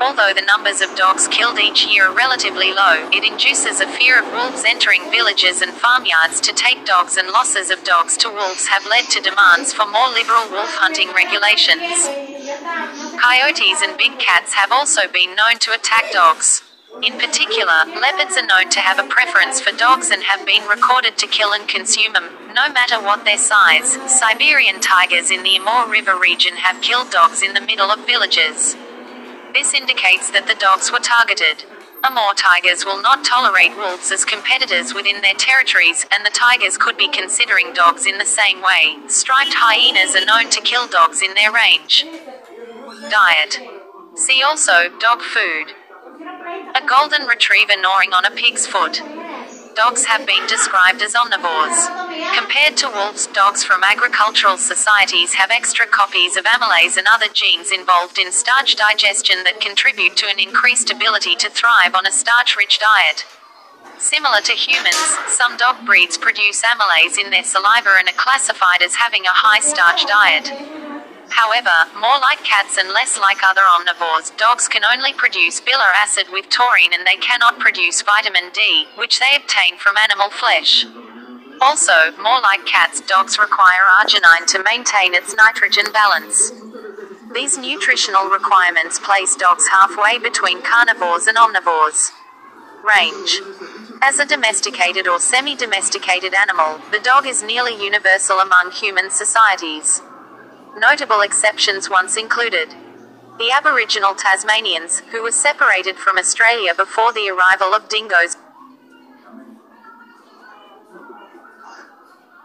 [0.00, 4.22] Although the numbers of dogs killed each year are relatively low, it induces a fear
[4.22, 8.68] of wolves entering villages and farmyards to take dogs, and losses of dogs to wolves
[8.68, 12.06] have led to demands for more liberal wolf hunting regulations.
[13.18, 16.62] Coyotes and big cats have also been known to attack dogs.
[17.02, 21.18] In particular, leopards are known to have a preference for dogs and have been recorded
[21.18, 23.98] to kill and consume them, no matter what their size.
[24.06, 28.76] Siberian tigers in the Amur River region have killed dogs in the middle of villages.
[29.58, 31.64] This indicates that the dogs were targeted.
[32.04, 36.96] Amur tigers will not tolerate wolves as competitors within their territories, and the tigers could
[36.96, 38.98] be considering dogs in the same way.
[39.08, 42.06] Striped hyenas are known to kill dogs in their range.
[43.10, 43.58] Diet.
[44.14, 45.74] See also dog food.
[46.76, 49.02] A golden retriever gnawing on a pig's foot.
[49.78, 51.86] Dogs have been described as omnivores.
[52.36, 57.70] Compared to wolves, dogs from agricultural societies have extra copies of amylase and other genes
[57.70, 62.56] involved in starch digestion that contribute to an increased ability to thrive on a starch
[62.56, 63.24] rich diet.
[63.98, 68.96] Similar to humans, some dog breeds produce amylase in their saliva and are classified as
[68.96, 70.97] having a high starch diet.
[71.30, 76.26] However, more like cats and less like other omnivores, dogs can only produce bile acid
[76.32, 80.86] with taurine and they cannot produce vitamin D, which they obtain from animal flesh.
[81.60, 86.52] Also, more like cats, dogs require arginine to maintain its nitrogen balance.
[87.34, 92.12] These nutritional requirements place dogs halfway between carnivores and omnivores.
[92.82, 93.40] Range.
[94.00, 100.00] As a domesticated or semi domesticated animal, the dog is nearly universal among human societies.
[100.78, 102.68] Notable exceptions once included
[103.38, 108.36] the Aboriginal Tasmanians, who were separated from Australia before the arrival of dingoes.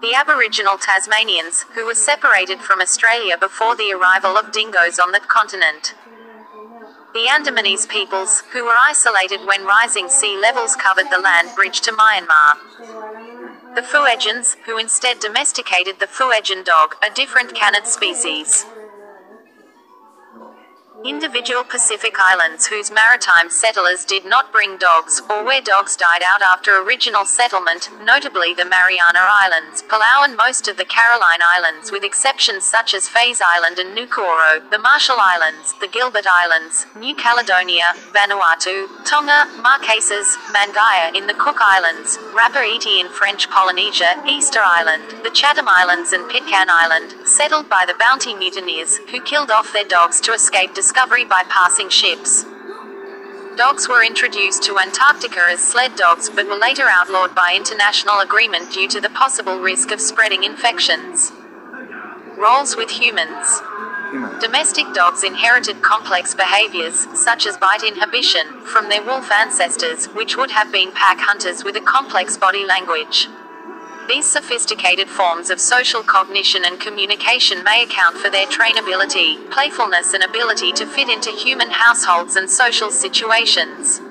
[0.01, 5.27] The Aboriginal Tasmanians, who were separated from Australia before the arrival of dingoes on that
[5.27, 5.93] continent.
[7.13, 11.91] The Andamanese peoples, who were isolated when rising sea levels covered the land bridge to
[11.91, 13.32] Myanmar.
[13.75, 18.65] The Fuegians, who instead domesticated the Fuegian dog, a different canid species.
[21.05, 26.41] Individual Pacific islands whose maritime settlers did not bring dogs, or where dogs died out
[26.41, 32.05] after original settlement, notably the Mariana Islands, Palau and most of the Caroline Islands with
[32.05, 37.91] exceptions such as Fais Island and Nukuoro, the Marshall Islands, the Gilbert Islands, New Caledonia,
[38.15, 45.03] Vanuatu, Tonga, Marquesas, Mangaia in the Cook Islands, Rapa Iti in French Polynesia, Easter Island,
[45.23, 49.83] the Chatham Islands and Pitcairn Island, settled by the bounty mutineers, who killed off their
[49.83, 52.45] dogs to escape discovery by passing ships.
[53.57, 58.71] Dogs were introduced to Antarctica as sled dogs but were later outlawed by international agreement
[58.71, 61.31] due to the possible risk of spreading infections.
[62.37, 63.61] Roles with humans.
[64.39, 70.51] Domestic dogs inherited complex behaviors, such as bite inhibition, from their wolf ancestors, which would
[70.51, 73.27] have been pack hunters with a complex body language.
[74.07, 80.23] These sophisticated forms of social cognition and communication may account for their trainability, playfulness, and
[80.23, 84.01] ability to fit into human households and social situations.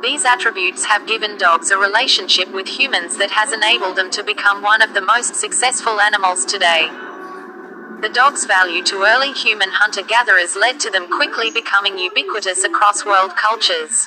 [0.00, 4.62] These attributes have given dogs a relationship with humans that has enabled them to become
[4.62, 6.88] one of the most successful animals today.
[8.00, 13.04] The dog's value to early human hunter gatherers led to them quickly becoming ubiquitous across
[13.04, 14.06] world cultures.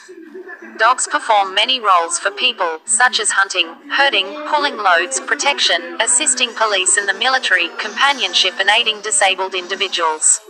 [0.78, 6.98] Dogs perform many roles for people, such as hunting, herding, pulling loads, protection, assisting police
[6.98, 10.42] and the military, companionship, and aiding disabled individuals.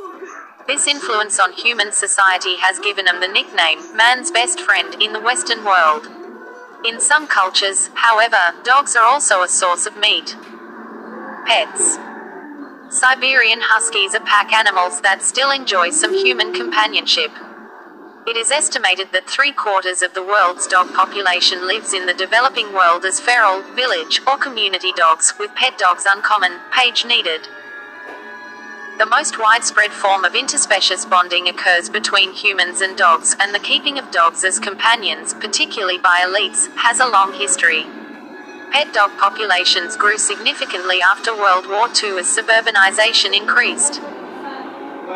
[0.68, 5.20] This influence on human society has given them the nickname, man's best friend, in the
[5.20, 6.08] Western world.
[6.86, 10.36] In some cultures, however, dogs are also a source of meat.
[11.48, 11.98] Pets.
[12.90, 17.32] Siberian Huskies are pack animals that still enjoy some human companionship.
[18.30, 22.72] It is estimated that three quarters of the world's dog population lives in the developing
[22.76, 27.48] world as feral, village, or community dogs, with pet dogs uncommon, page needed.
[29.00, 33.98] The most widespread form of interspecies bonding occurs between humans and dogs, and the keeping
[33.98, 37.88] of dogs as companions, particularly by elites, has a long history.
[38.70, 44.00] Pet dog populations grew significantly after World War II as suburbanization increased.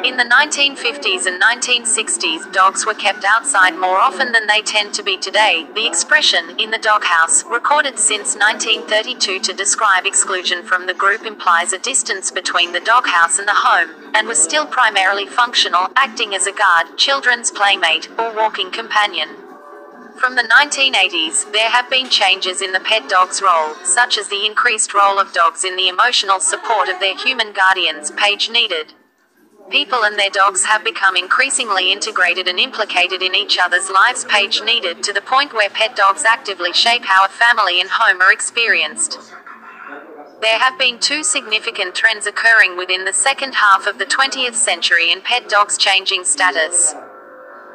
[0.03, 5.03] In the 1950s and 1960s, dogs were kept outside more often than they tend to
[5.03, 5.65] be today.
[5.75, 11.71] The expression, in the doghouse, recorded since 1932 to describe exclusion from the group implies
[11.71, 16.47] a distance between the doghouse and the home, and was still primarily functional, acting as
[16.47, 19.29] a guard, children's playmate, or walking companion.
[20.17, 24.45] From the 1980s, there have been changes in the pet dog's role, such as the
[24.45, 28.93] increased role of dogs in the emotional support of their human guardians, page needed.
[29.69, 34.25] People and their dogs have become increasingly integrated and implicated in each other's lives.
[34.25, 38.21] Page needed to the point where pet dogs actively shape how a family and home
[38.21, 39.19] are experienced.
[40.41, 45.11] There have been two significant trends occurring within the second half of the 20th century
[45.11, 46.93] in pet dogs changing status.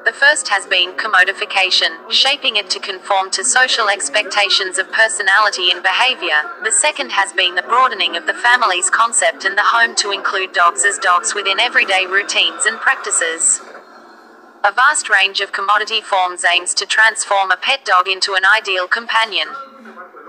[0.08, 5.82] The first has been commodification, shaping it to conform to social expectations of personality and
[5.82, 6.48] behavior.
[6.64, 10.54] The second has been the broadening of the family's concept and the home to include
[10.54, 13.60] dogs as dogs within everyday routines and practices.
[14.64, 18.88] A vast range of commodity forms aims to transform a pet dog into an ideal
[18.88, 19.48] companion.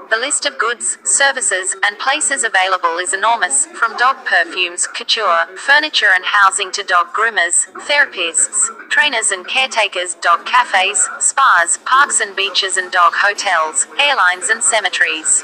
[0.10, 6.10] The list of goods, services, and places available is enormous, from dog perfumes, couture, furniture
[6.16, 12.76] and housing to dog groomers, therapists, trainers and caretakers, dog cafes, spas, parks and beaches
[12.76, 15.44] and dog hotels, airlines and cemeteries.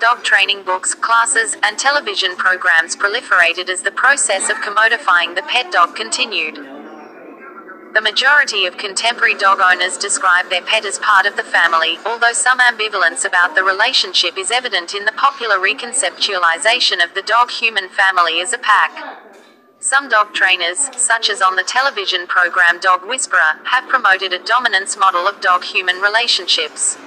[0.00, 5.70] Dog training books, classes, and television programs proliferated as the process of commodifying the pet
[5.70, 6.75] dog continued.
[7.96, 12.34] The majority of contemporary dog owners describe their pet as part of the family, although
[12.34, 17.88] some ambivalence about the relationship is evident in the popular reconceptualization of the dog human
[17.88, 18.92] family as a pack.
[19.80, 24.98] Some dog trainers, such as on the television program Dog Whisperer, have promoted a dominance
[24.98, 26.98] model of dog human relationships.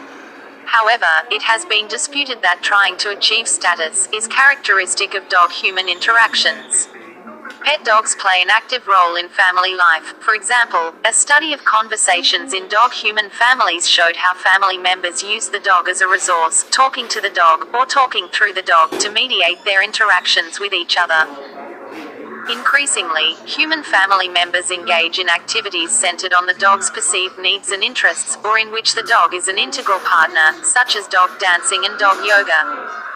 [0.66, 5.88] However, it has been disputed that trying to achieve status is characteristic of dog human
[5.88, 6.88] interactions.
[7.64, 10.14] Pet dogs play an active role in family life.
[10.20, 15.50] For example, a study of conversations in dog human families showed how family members use
[15.50, 19.12] the dog as a resource, talking to the dog, or talking through the dog to
[19.12, 21.28] mediate their interactions with each other.
[22.50, 28.38] Increasingly, human family members engage in activities centered on the dog's perceived needs and interests,
[28.44, 32.18] or in which the dog is an integral partner, such as dog dancing and dog
[32.26, 33.09] yoga.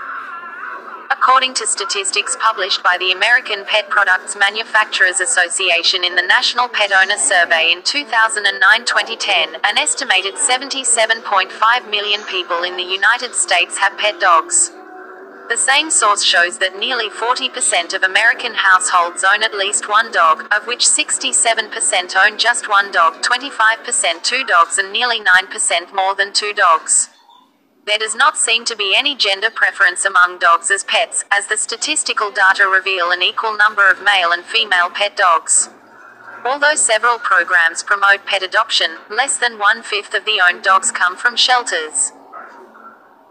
[1.14, 6.92] According to statistics published by the American Pet Products Manufacturers Association in the National Pet
[6.92, 8.42] Owner Survey in 2009
[8.84, 14.72] 2010, an estimated 77.5 million people in the United States have pet dogs.
[15.50, 20.52] The same source shows that nearly 40% of American households own at least one dog,
[20.52, 26.34] of which 67% own just one dog, 25% two dogs, and nearly 9% more than
[26.34, 27.13] two dogs.
[27.86, 31.58] There does not seem to be any gender preference among dogs as pets, as the
[31.58, 35.70] statistical data reveal an equal number of male and female pet dogs.
[36.46, 41.18] Although several programs promote pet adoption, less than one fifth of the owned dogs come
[41.18, 42.14] from shelters.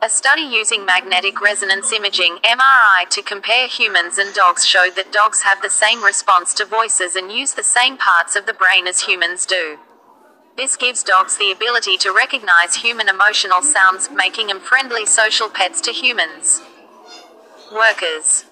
[0.03, 5.43] A study using magnetic resonance imaging MRI to compare humans and dogs showed that dogs
[5.43, 9.03] have the same response to voices and use the same parts of the brain as
[9.03, 9.79] humans do.
[10.57, 15.81] This gives dogs the ability to recognize human emotional sounds, making them friendly social pets
[15.83, 16.61] to humans.
[17.73, 18.45] Workers.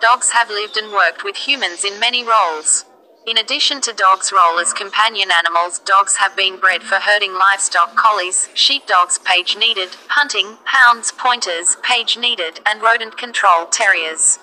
[0.00, 2.84] Dogs have lived and worked with humans in many roles.
[3.26, 7.94] In addition to dogs' role as companion animals, dogs have been bred for herding livestock
[7.94, 14.38] collies, sheepdogs, page needed, hunting, hounds, pointers, page needed, and rodent control terriers.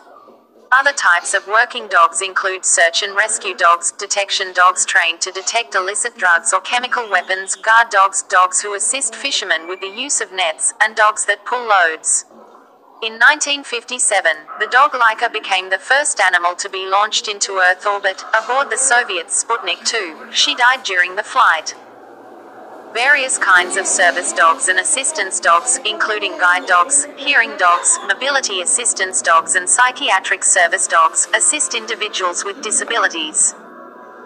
[0.71, 5.75] Other types of working dogs include search and rescue dogs, detection dogs trained to detect
[5.75, 10.31] illicit drugs or chemical weapons, guard dogs, dogs who assist fishermen with the use of
[10.31, 12.25] nets, and dogs that pull loads.
[13.03, 18.23] In 1957, the dog Laika became the first animal to be launched into Earth orbit,
[18.33, 20.31] aboard the Soviet Sputnik 2.
[20.31, 21.75] She died during the flight.
[22.95, 29.21] Various kinds of service dogs and assistance dogs, including guide dogs, hearing dogs, mobility assistance
[29.21, 33.53] dogs, and psychiatric service dogs, assist individuals with disabilities.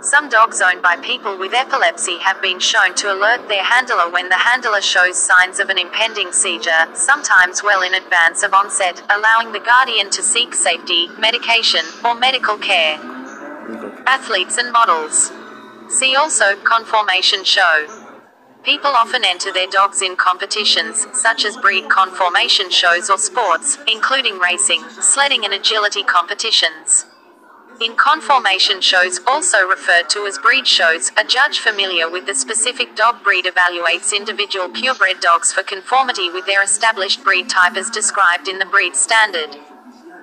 [0.01, 4.29] Some dogs owned by people with epilepsy have been shown to alert their handler when
[4.29, 9.51] the handler shows signs of an impending seizure, sometimes well in advance of onset, allowing
[9.51, 12.99] the guardian to seek safety, medication, or medical care.
[14.05, 15.31] Athletes and models.
[15.89, 17.98] See also Conformation Show.
[18.63, 24.37] People often enter their dogs in competitions, such as breed conformation shows or sports, including
[24.37, 27.05] racing, sledding, and agility competitions.
[27.81, 32.93] In conformation shows, also referred to as breed shows, a judge familiar with the specific
[32.97, 38.49] dog breed evaluates individual purebred dogs for conformity with their established breed type as described
[38.49, 39.55] in the breed standard.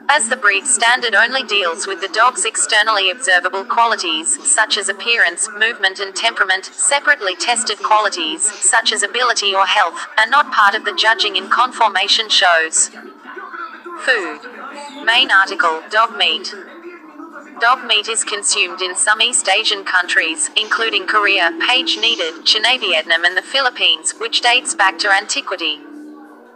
[0.08, 5.48] As the breed standard only deals with the dog's externally observable qualities, such as appearance,
[5.58, 10.84] movement, and temperament, separately tested qualities, such as ability or health, are not part of
[10.84, 12.90] the judging in conformation shows.
[14.04, 14.40] Food.
[15.04, 16.54] Main article Dog meat.
[17.60, 23.24] Dog meat is consumed in some East Asian countries, including Korea, page needed, China, Vietnam,
[23.24, 25.85] and the Philippines, which dates back to antiquity.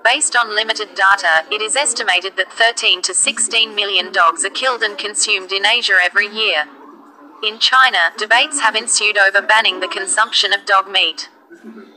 [0.03, 4.83] Based on limited data, it is estimated that 13 to 16 million dogs are killed
[4.83, 6.65] and consumed in Asia every year.
[7.43, 11.29] In China, debates have ensued over banning the consumption of dog meat.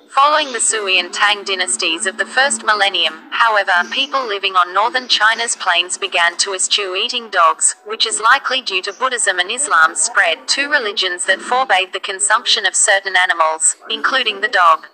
[0.09, 5.07] Following the Sui and Tang dynasties of the first millennium, however, people living on northern
[5.07, 10.01] China's plains began to eschew eating dogs, which is likely due to Buddhism and Islam's
[10.01, 14.87] spread, two religions that forbade the consumption of certain animals, including the dog.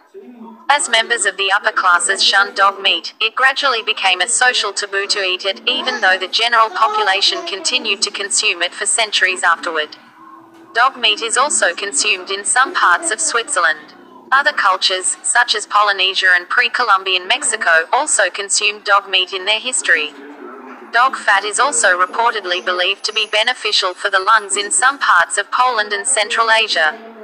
[0.72, 5.08] As members of the upper classes shunned dog meat, it gradually became a social taboo
[5.08, 9.98] to eat it, even though the general population continued to consume it for centuries afterward.
[10.76, 13.96] Dog meat is also consumed in some parts of Switzerland.
[14.32, 19.60] Other cultures, such as Polynesia and pre Columbian Mexico, also consumed dog meat in their
[19.60, 20.12] history.
[20.94, 25.40] Dog fat is also reportedly believed to be beneficial for the lungs in some parts
[25.40, 27.19] of Poland and Central Asia.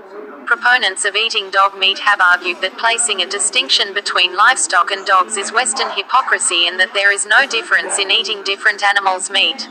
[0.45, 5.37] Proponents of eating dog meat have argued that placing a distinction between livestock and dogs
[5.37, 9.67] is Western hypocrisy and that there is no difference in eating different animals' meat.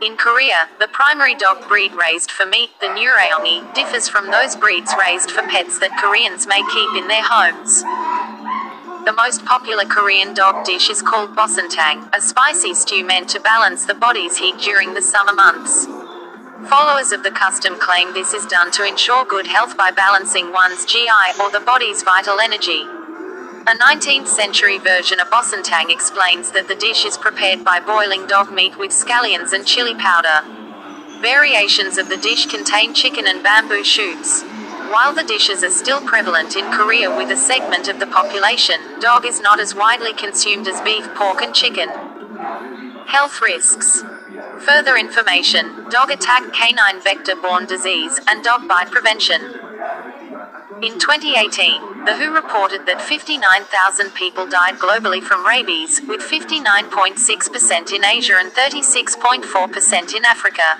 [0.00, 4.94] In Korea, the primary dog breed raised for meat, the Nureongi, differs from those breeds
[4.98, 7.82] raised for pets that Koreans may keep in their homes.
[9.04, 13.84] The most popular Korean dog dish is called bosintang, a spicy stew meant to balance
[13.84, 15.88] the body's heat during the summer months.
[16.68, 20.84] Followers of the custom claim this is done to ensure good health by balancing one's
[20.84, 22.82] GI or the body's vital energy.
[23.66, 28.52] A 19th century version of Bosintang explains that the dish is prepared by boiling dog
[28.52, 30.44] meat with scallions and chili powder.
[31.22, 34.42] Variations of the dish contain chicken and bamboo shoots.
[34.92, 39.24] While the dishes are still prevalent in Korea with a segment of the population, dog
[39.24, 41.88] is not as widely consumed as beef, pork, and chicken.
[43.06, 44.04] Health risks.
[44.66, 49.40] Further information dog attack, canine vector borne disease, and dog bite prevention.
[50.82, 58.04] In 2018, The WHO reported that 59,000 people died globally from rabies, with 59.6% in
[58.04, 60.78] Asia and 36.4% in Africa.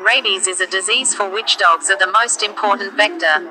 [0.00, 3.44] Rabies is a disease for which dogs are the most important vector.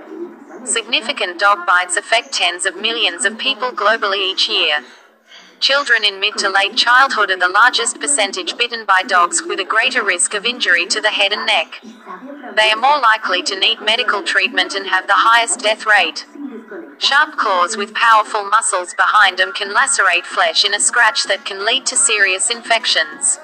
[0.66, 4.84] Significant dog bites affect tens of millions of people globally each year.
[5.60, 9.66] Children in mid to late childhood are the largest percentage bitten by dogs, with a
[9.66, 11.82] greater risk of injury to the head and neck.
[12.56, 16.28] They are more likely to need medical treatment and have the highest death rate.
[17.00, 21.66] Sharp claws with powerful muscles behind them can lacerate flesh in a scratch that can
[21.66, 23.40] lead to serious infections.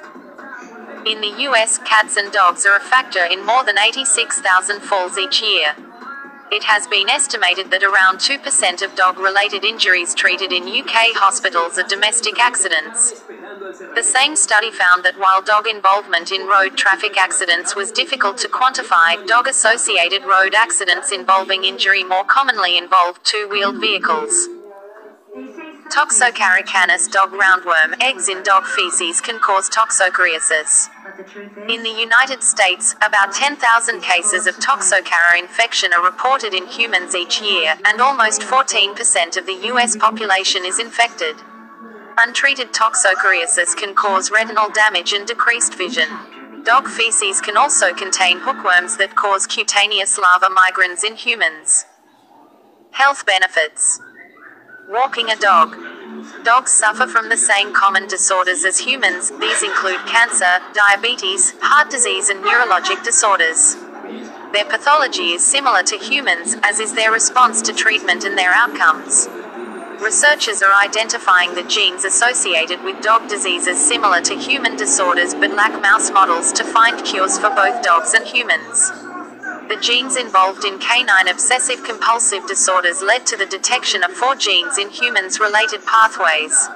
[1.05, 5.41] In the US, cats and dogs are a factor in more than 86,000 falls each
[5.41, 5.75] year.
[6.53, 11.79] It has been estimated that around 2% of dog related injuries treated in UK hospitals
[11.79, 13.23] are domestic accidents.
[13.95, 18.47] The same study found that while dog involvement in road traffic accidents was difficult to
[18.47, 24.47] quantify, dog associated road accidents involving injury more commonly involved two wheeled vehicles.
[25.93, 30.89] Toxocara canis dog roundworm eggs in dog feces can cause toxocariasis.
[31.69, 37.43] In the United States, about 10,000 cases of toxocara infection are reported in humans each
[37.43, 39.95] year, and almost 14% of the U.S.
[39.95, 41.35] population is infected.
[42.17, 46.09] Untreated toxocariasis can cause retinal damage and decreased vision.
[46.63, 51.85] Dog feces can also contain hookworms that cause cutaneous larva migrans in humans.
[52.93, 53.99] Health benefits
[54.89, 55.77] Walking a dog.
[56.43, 62.27] Dogs suffer from the same common disorders as humans, these include cancer, diabetes, heart disease,
[62.27, 63.75] and neurologic disorders.
[64.51, 69.29] Their pathology is similar to humans, as is their response to treatment and their outcomes.
[70.01, 75.81] Researchers are identifying the genes associated with dog diseases similar to human disorders but lack
[75.81, 78.91] mouse models to find cures for both dogs and humans.
[79.69, 84.77] The genes involved in canine obsessive compulsive disorders led to the detection of four genes
[84.77, 86.69] in humans related pathways.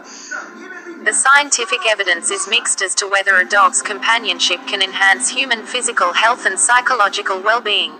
[1.04, 6.14] The scientific evidence is mixed as to whether a dog's companionship can enhance human physical
[6.14, 7.94] health and psychological well being.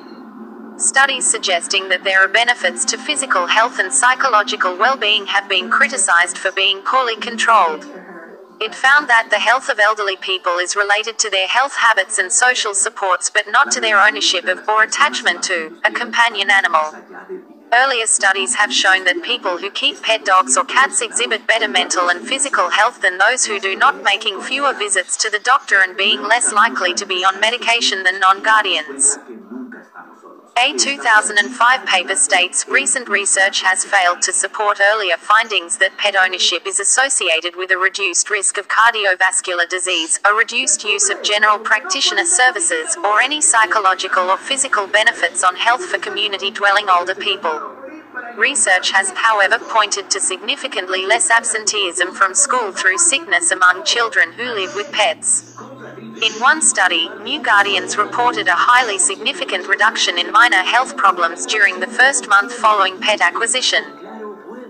[0.78, 5.70] Studies suggesting that there are benefits to physical health and psychological well being have been
[5.70, 7.86] criticized for being poorly controlled.
[8.60, 12.32] It found that the health of elderly people is related to their health habits and
[12.32, 16.93] social supports but not to their ownership of or attachment to a companion animal.
[17.72, 22.10] Earlier studies have shown that people who keep pet dogs or cats exhibit better mental
[22.10, 25.97] and physical health than those who do not, making fewer visits to the doctor and
[25.97, 29.20] being less likely to be on medication than non guardians.
[30.60, 36.66] A 2005 paper states recent research has failed to support earlier findings that pet ownership
[36.66, 42.26] is associated with a reduced risk of cardiovascular disease, a reduced use of general practitioner
[42.26, 47.87] services, or any psychological or physical benefits on health for community dwelling older people.
[48.38, 54.43] Research has, however, pointed to significantly less absenteeism from school through sickness among children who
[54.43, 55.55] live with pets.
[56.22, 61.80] In one study, New Guardians reported a highly significant reduction in minor health problems during
[61.80, 63.84] the first month following pet acquisition.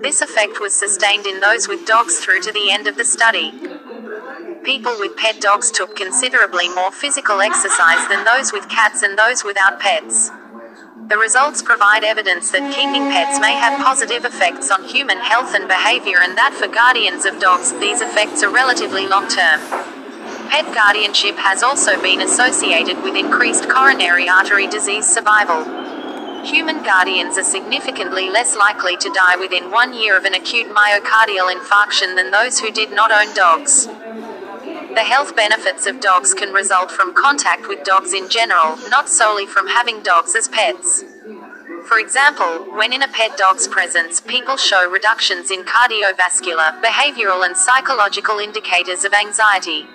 [0.02, 3.52] This effect was sustained in those with dogs through to the end of the study.
[4.64, 9.44] People with pet dogs took considerably more physical exercise than those with cats and those
[9.44, 10.30] without pets.
[11.08, 15.66] The results provide evidence that keeping pets may have positive effects on human health and
[15.66, 19.64] behavior, and that for guardians of dogs, these effects are relatively long term.
[20.52, 25.64] Pet guardianship has also been associated with increased coronary artery disease survival.
[26.44, 31.48] Human guardians are significantly less likely to die within one year of an acute myocardial
[31.48, 33.88] infarction than those who did not own dogs.
[34.98, 39.46] The health benefits of dogs can result from contact with dogs in general, not solely
[39.46, 41.04] from having dogs as pets.
[41.88, 47.56] For example, when in a pet dog's presence, people show reductions in cardiovascular, behavioral, and
[47.56, 49.86] psychological indicators of anxiety.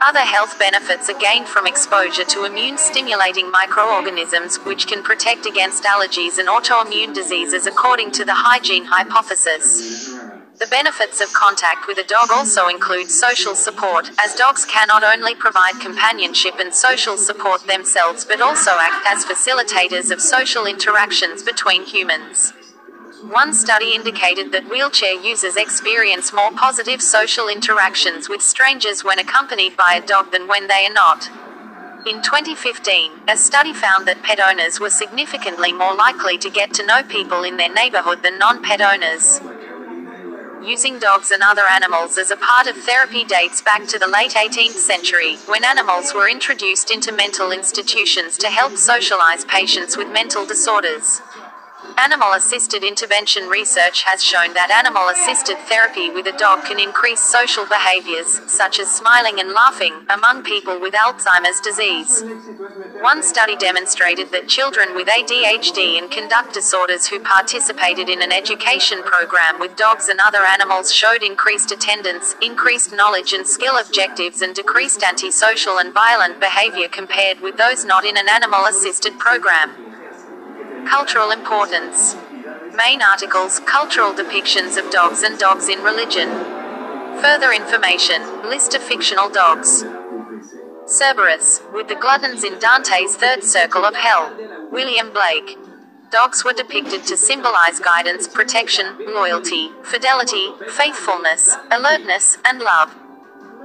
[0.00, 5.82] Other health benefits are gained from exposure to immune stimulating microorganisms, which can protect against
[5.82, 10.14] allergies and autoimmune diseases according to the hygiene hypothesis.
[10.60, 15.02] The benefits of contact with a dog also include social support, as dogs can not
[15.02, 21.42] only provide companionship and social support themselves but also act as facilitators of social interactions
[21.42, 22.52] between humans.
[23.22, 29.78] One study indicated that wheelchair users experience more positive social interactions with strangers when accompanied
[29.78, 31.30] by a dog than when they are not.
[32.06, 36.84] In 2015, a study found that pet owners were significantly more likely to get to
[36.84, 39.40] know people in their neighborhood than non pet owners.
[40.62, 44.32] Using dogs and other animals as a part of therapy dates back to the late
[44.32, 50.44] 18th century, when animals were introduced into mental institutions to help socialize patients with mental
[50.44, 51.22] disorders.
[51.96, 57.20] Animal assisted intervention research has shown that animal assisted therapy with a dog can increase
[57.20, 62.24] social behaviors, such as smiling and laughing, among people with Alzheimer's disease.
[63.00, 69.02] One study demonstrated that children with ADHD and conduct disorders who participated in an education
[69.02, 74.54] program with dogs and other animals showed increased attendance, increased knowledge and skill objectives, and
[74.54, 79.90] decreased antisocial and violent behavior compared with those not in an animal assisted program.
[80.88, 82.16] Cultural importance.
[82.74, 86.28] Main articles Cultural depictions of dogs and dogs in religion.
[87.20, 89.84] Further information List of fictional dogs.
[90.86, 94.34] Cerberus, with the gluttons in Dante's Third Circle of Hell.
[94.72, 95.56] William Blake.
[96.10, 102.96] Dogs were depicted to symbolize guidance, protection, loyalty, fidelity, faithfulness, alertness, and love.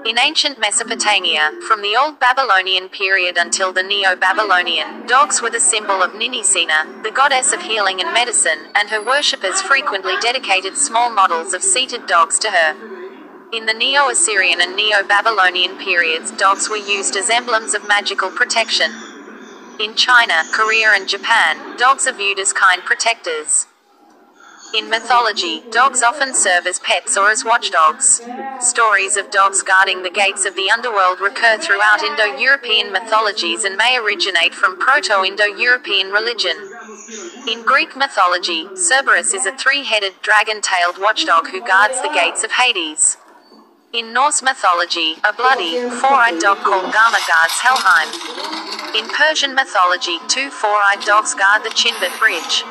[0.06, 5.60] In ancient Mesopotamia, from the Old Babylonian period until the Neo Babylonian, dogs were the
[5.60, 11.10] symbol of Ninisina, the goddess of healing and medicine, and her worshippers frequently dedicated small
[11.10, 12.76] models of seated dogs to her.
[13.52, 18.30] In the Neo Assyrian and Neo Babylonian periods, dogs were used as emblems of magical
[18.30, 18.92] protection.
[19.80, 23.66] In China, Korea, and Japan, dogs are viewed as kind protectors.
[24.76, 28.22] In mythology, dogs often serve as pets or as watchdogs.
[28.60, 33.78] Stories of dogs guarding the gates of the underworld recur throughout Indo European mythologies and
[33.78, 36.58] may originate from Proto Indo European religion.
[37.48, 42.44] In Greek mythology, Cerberus is a three headed, dragon tailed watchdog who guards the gates
[42.44, 43.16] of Hades.
[43.94, 48.12] In Norse mythology, a bloody, four eyed dog called Gama guards Helheim.
[48.94, 52.66] In Persian mythology, two four eyed dogs guard the Chinvat Bridge.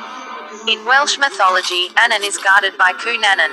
[0.65, 3.53] In Welsh mythology, Annwn is guarded by Cŵn Annwn.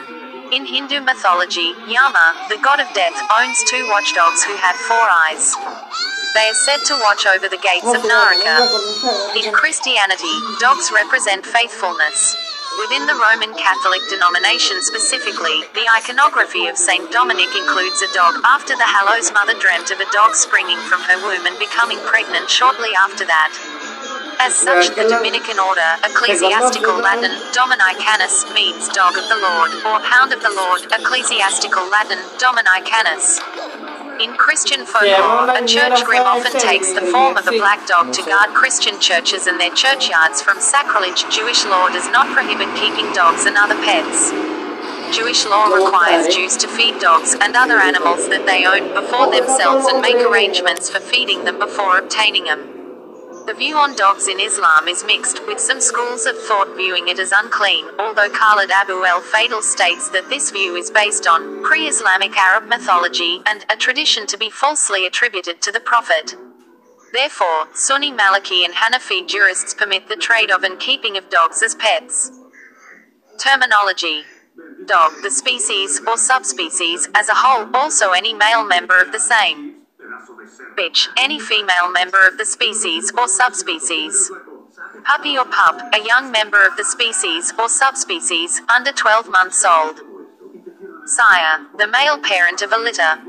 [0.55, 5.51] In Hindu mythology, Yama, the god of death, owns two watchdogs who have four eyes.
[6.31, 8.63] They are said to watch over the gates of Naraka.
[9.35, 10.31] In Christianity,
[10.63, 12.31] dogs represent faithfulness.
[12.79, 18.39] Within the Roman Catholic denomination specifically, the iconography of Saint Dominic includes a dog.
[18.47, 22.47] After the Hallows mother dreamt of a dog springing from her womb and becoming pregnant
[22.47, 23.51] shortly after that.
[24.41, 30.33] As such, the Dominican order, ecclesiastical Latin, Dominicanus, means dog of the Lord, or hound
[30.33, 33.37] of the Lord, ecclesiastical Latin, Dominicanus.
[34.19, 38.23] In Christian folklore, a church grim often takes the form of a black dog to
[38.23, 41.21] guard Christian churches and their churchyards from sacrilege.
[41.29, 44.33] Jewish law does not prohibit keeping dogs and other pets.
[45.15, 49.85] Jewish law requires Jews to feed dogs and other animals that they own before themselves
[49.85, 52.80] and make arrangements for feeding them before obtaining them.
[53.51, 57.19] The view on dogs in Islam is mixed, with some schools of thought viewing it
[57.19, 61.85] as unclean, although Khaled Abou El Fadl states that this view is based on pre
[61.85, 66.33] Islamic Arab mythology and a tradition to be falsely attributed to the Prophet.
[67.11, 71.75] Therefore, Sunni Maliki and Hanafi jurists permit the trade of and keeping of dogs as
[71.75, 72.31] pets.
[73.37, 74.23] Terminology
[74.85, 79.80] Dog, the species, or subspecies, as a whole, also any male member of the same.
[80.77, 84.31] Bitch, any female member of the species or subspecies.
[85.03, 90.01] Puppy or pup, a young member of the species or subspecies, under 12 months old.
[91.05, 93.21] Sire, the male parent of a litter.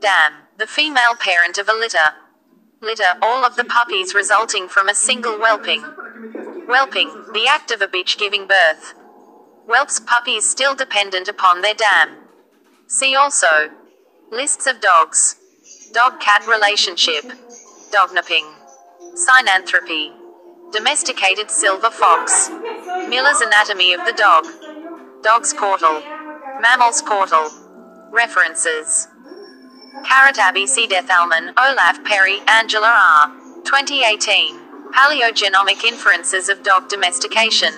[0.00, 2.14] Dam, the female parent of a litter.
[2.80, 5.82] Litter, all of the puppies resulting from a single whelping.
[6.68, 8.94] Whelping, the act of a bitch giving birth.
[9.66, 12.16] Whelps puppies still dependent upon their dam.
[12.86, 13.70] See also
[14.30, 15.36] lists of dogs,
[15.92, 17.24] dog cat relationship,
[17.92, 18.44] dognapping,
[19.14, 20.12] synanthropy,
[20.72, 22.50] domesticated silver fox,
[23.08, 24.44] Miller's anatomy of the dog,
[25.22, 26.00] dog's portal,
[26.60, 27.50] mammals portal,
[28.10, 29.08] references.
[30.04, 30.86] Carrot Abbey C.
[30.86, 33.28] Dethalman, Olaf Perri, Angela R.
[33.64, 34.60] 2018.
[34.92, 37.72] Paleogenomic Inferences of Dog Domestication.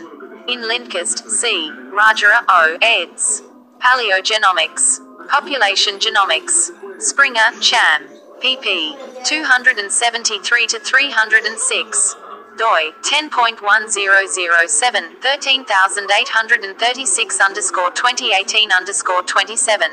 [0.49, 1.71] In Lindquist, C.
[1.93, 2.77] Rajora O.
[2.83, 3.43] eds.
[3.79, 5.08] Paleogenomics.
[5.29, 6.71] Population Genomics.
[7.03, 8.09] Springer, Cham.
[8.43, 8.97] pp.
[9.25, 12.17] 273 to 306.
[12.57, 19.91] doi 10.1007 13836 underscore 2018 underscore 27.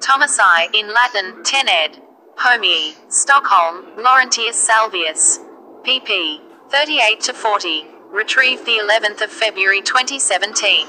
[0.00, 2.02] Thomas I, in Latin, 10 ed.
[2.38, 5.38] Homii, Stockholm, Laurentius Salvius.
[5.86, 6.40] pp.
[6.70, 7.86] 38 to 40.
[8.10, 10.88] Retrieved the 11th of February 2017.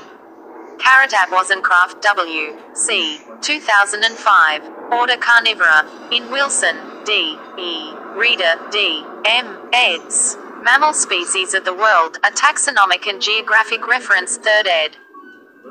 [0.80, 2.58] Caratab Wozencraft W.
[2.74, 3.20] C.
[3.42, 4.62] 2005.
[4.92, 5.86] Order Carnivora.
[6.12, 6.76] In Wilson,
[7.06, 7.38] D.
[7.58, 7.94] E.
[8.16, 9.04] Reeder, D.
[9.26, 9.58] M.
[9.74, 10.38] eds.
[10.64, 14.96] Mammal Species of the World, a taxonomic and geographic reference, 3rd ed.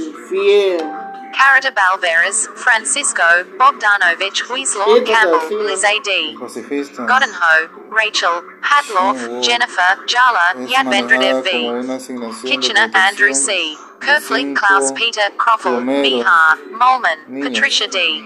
[1.33, 6.37] Carita Balveras, Francisco, Bogdanowicz, Wieslaw, Campbell, Liz A.D.
[6.39, 7.07] Pacifista.
[7.07, 11.71] Goddenho, Rachel, Hadloff, Jennifer, Jhala, Yadvendradev V.
[11.71, 13.77] Una asignación de Kitchener, Andrew C.
[14.01, 17.19] de Kerflick, Klaus Peter, Croffle, plomeros, Mihar, Moehlman.
[17.43, 18.23] Patricia D.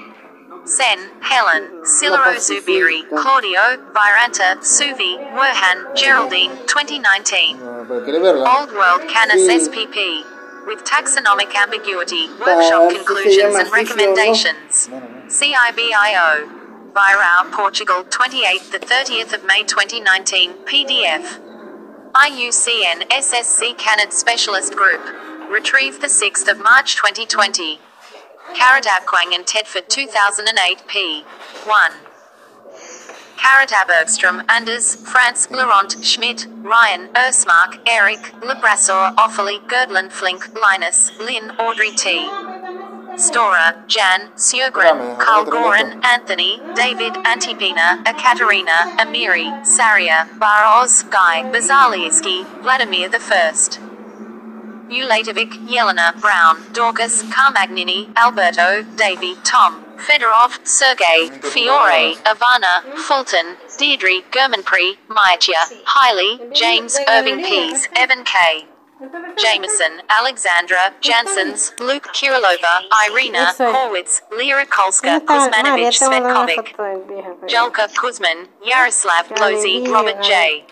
[0.66, 7.56] Senn, Helen, Sillero Zubiri, Claudio, Viranta, Suvi, Werhahn, Geraldine, 2019.
[7.62, 8.44] Ah, pero quiere verla.
[8.58, 9.68] Old World Canis.
[9.68, 10.24] SPP.
[10.66, 14.88] With taxonomic ambiguity, workshop conclusions and recommendations.
[15.28, 16.50] CIBIO.
[16.92, 21.38] Vairão, Portugal, 28th to 30th of May 2019, PDF.
[22.14, 25.02] IUCN SSC Canid Specialist Group.
[25.48, 27.78] Retrieved the 6th of March 2020.
[28.54, 31.24] Karatab and Tedford 2008 p.
[31.64, 31.92] 1.
[33.36, 41.50] Karatab Bergstrom, Anders, Frantz, Laurent, Schmidt, Ryan, Ersmark, Eric, Lebrasseur, Offaly, Girdland, Flink, Linus, Lynn,
[41.58, 42.26] Audrey T.
[43.16, 46.04] Stora, Jan, Sjogren, Carl Goran.
[46.04, 53.95] Anthony, David, Antipina, Ekaterina, Amiri, Saria, Baroz, Guy, Bazaliiskii, Vladimir I.
[54.88, 64.96] Ulatovic, Yelena, Brown, Dorcas, Carmagnini, Alberto, Davy, Tom, Fedorov, Sergey, Fiore, Ivana, Fulton, Deirdre, Germonpré,
[65.08, 68.66] Myatia, Haile, James, Irving Pease, Evan K.
[69.36, 73.52] Jamieson, Alexandra, Janssens, Luke Kirillova, Irina.
[73.58, 75.62] Horwitz, Liora Kolska, ¿Dónde está?
[75.62, 77.38] María, Kuzmanovich, te mandó una Svetkovic, foto del viejo.
[77.46, 80.64] Jalka Kuzmin, Yaroslav Blozy, Galería, Robert J.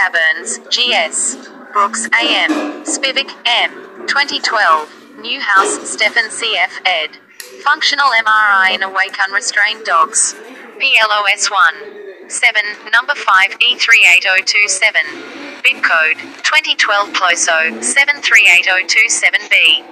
[0.71, 1.37] GS.
[1.73, 2.85] Brooks, AM.
[2.85, 3.71] Spivak, M.
[4.07, 4.91] 2012.
[5.21, 7.19] Newhouse, Stephen CF, ed.
[7.63, 10.35] Functional MRI in awake unrestrained dogs.
[10.79, 12.29] PLOS 1.
[12.29, 12.63] 7,
[12.93, 15.44] number 5, E38027.
[15.65, 19.83] Bib code 2012 Ploso 738027B.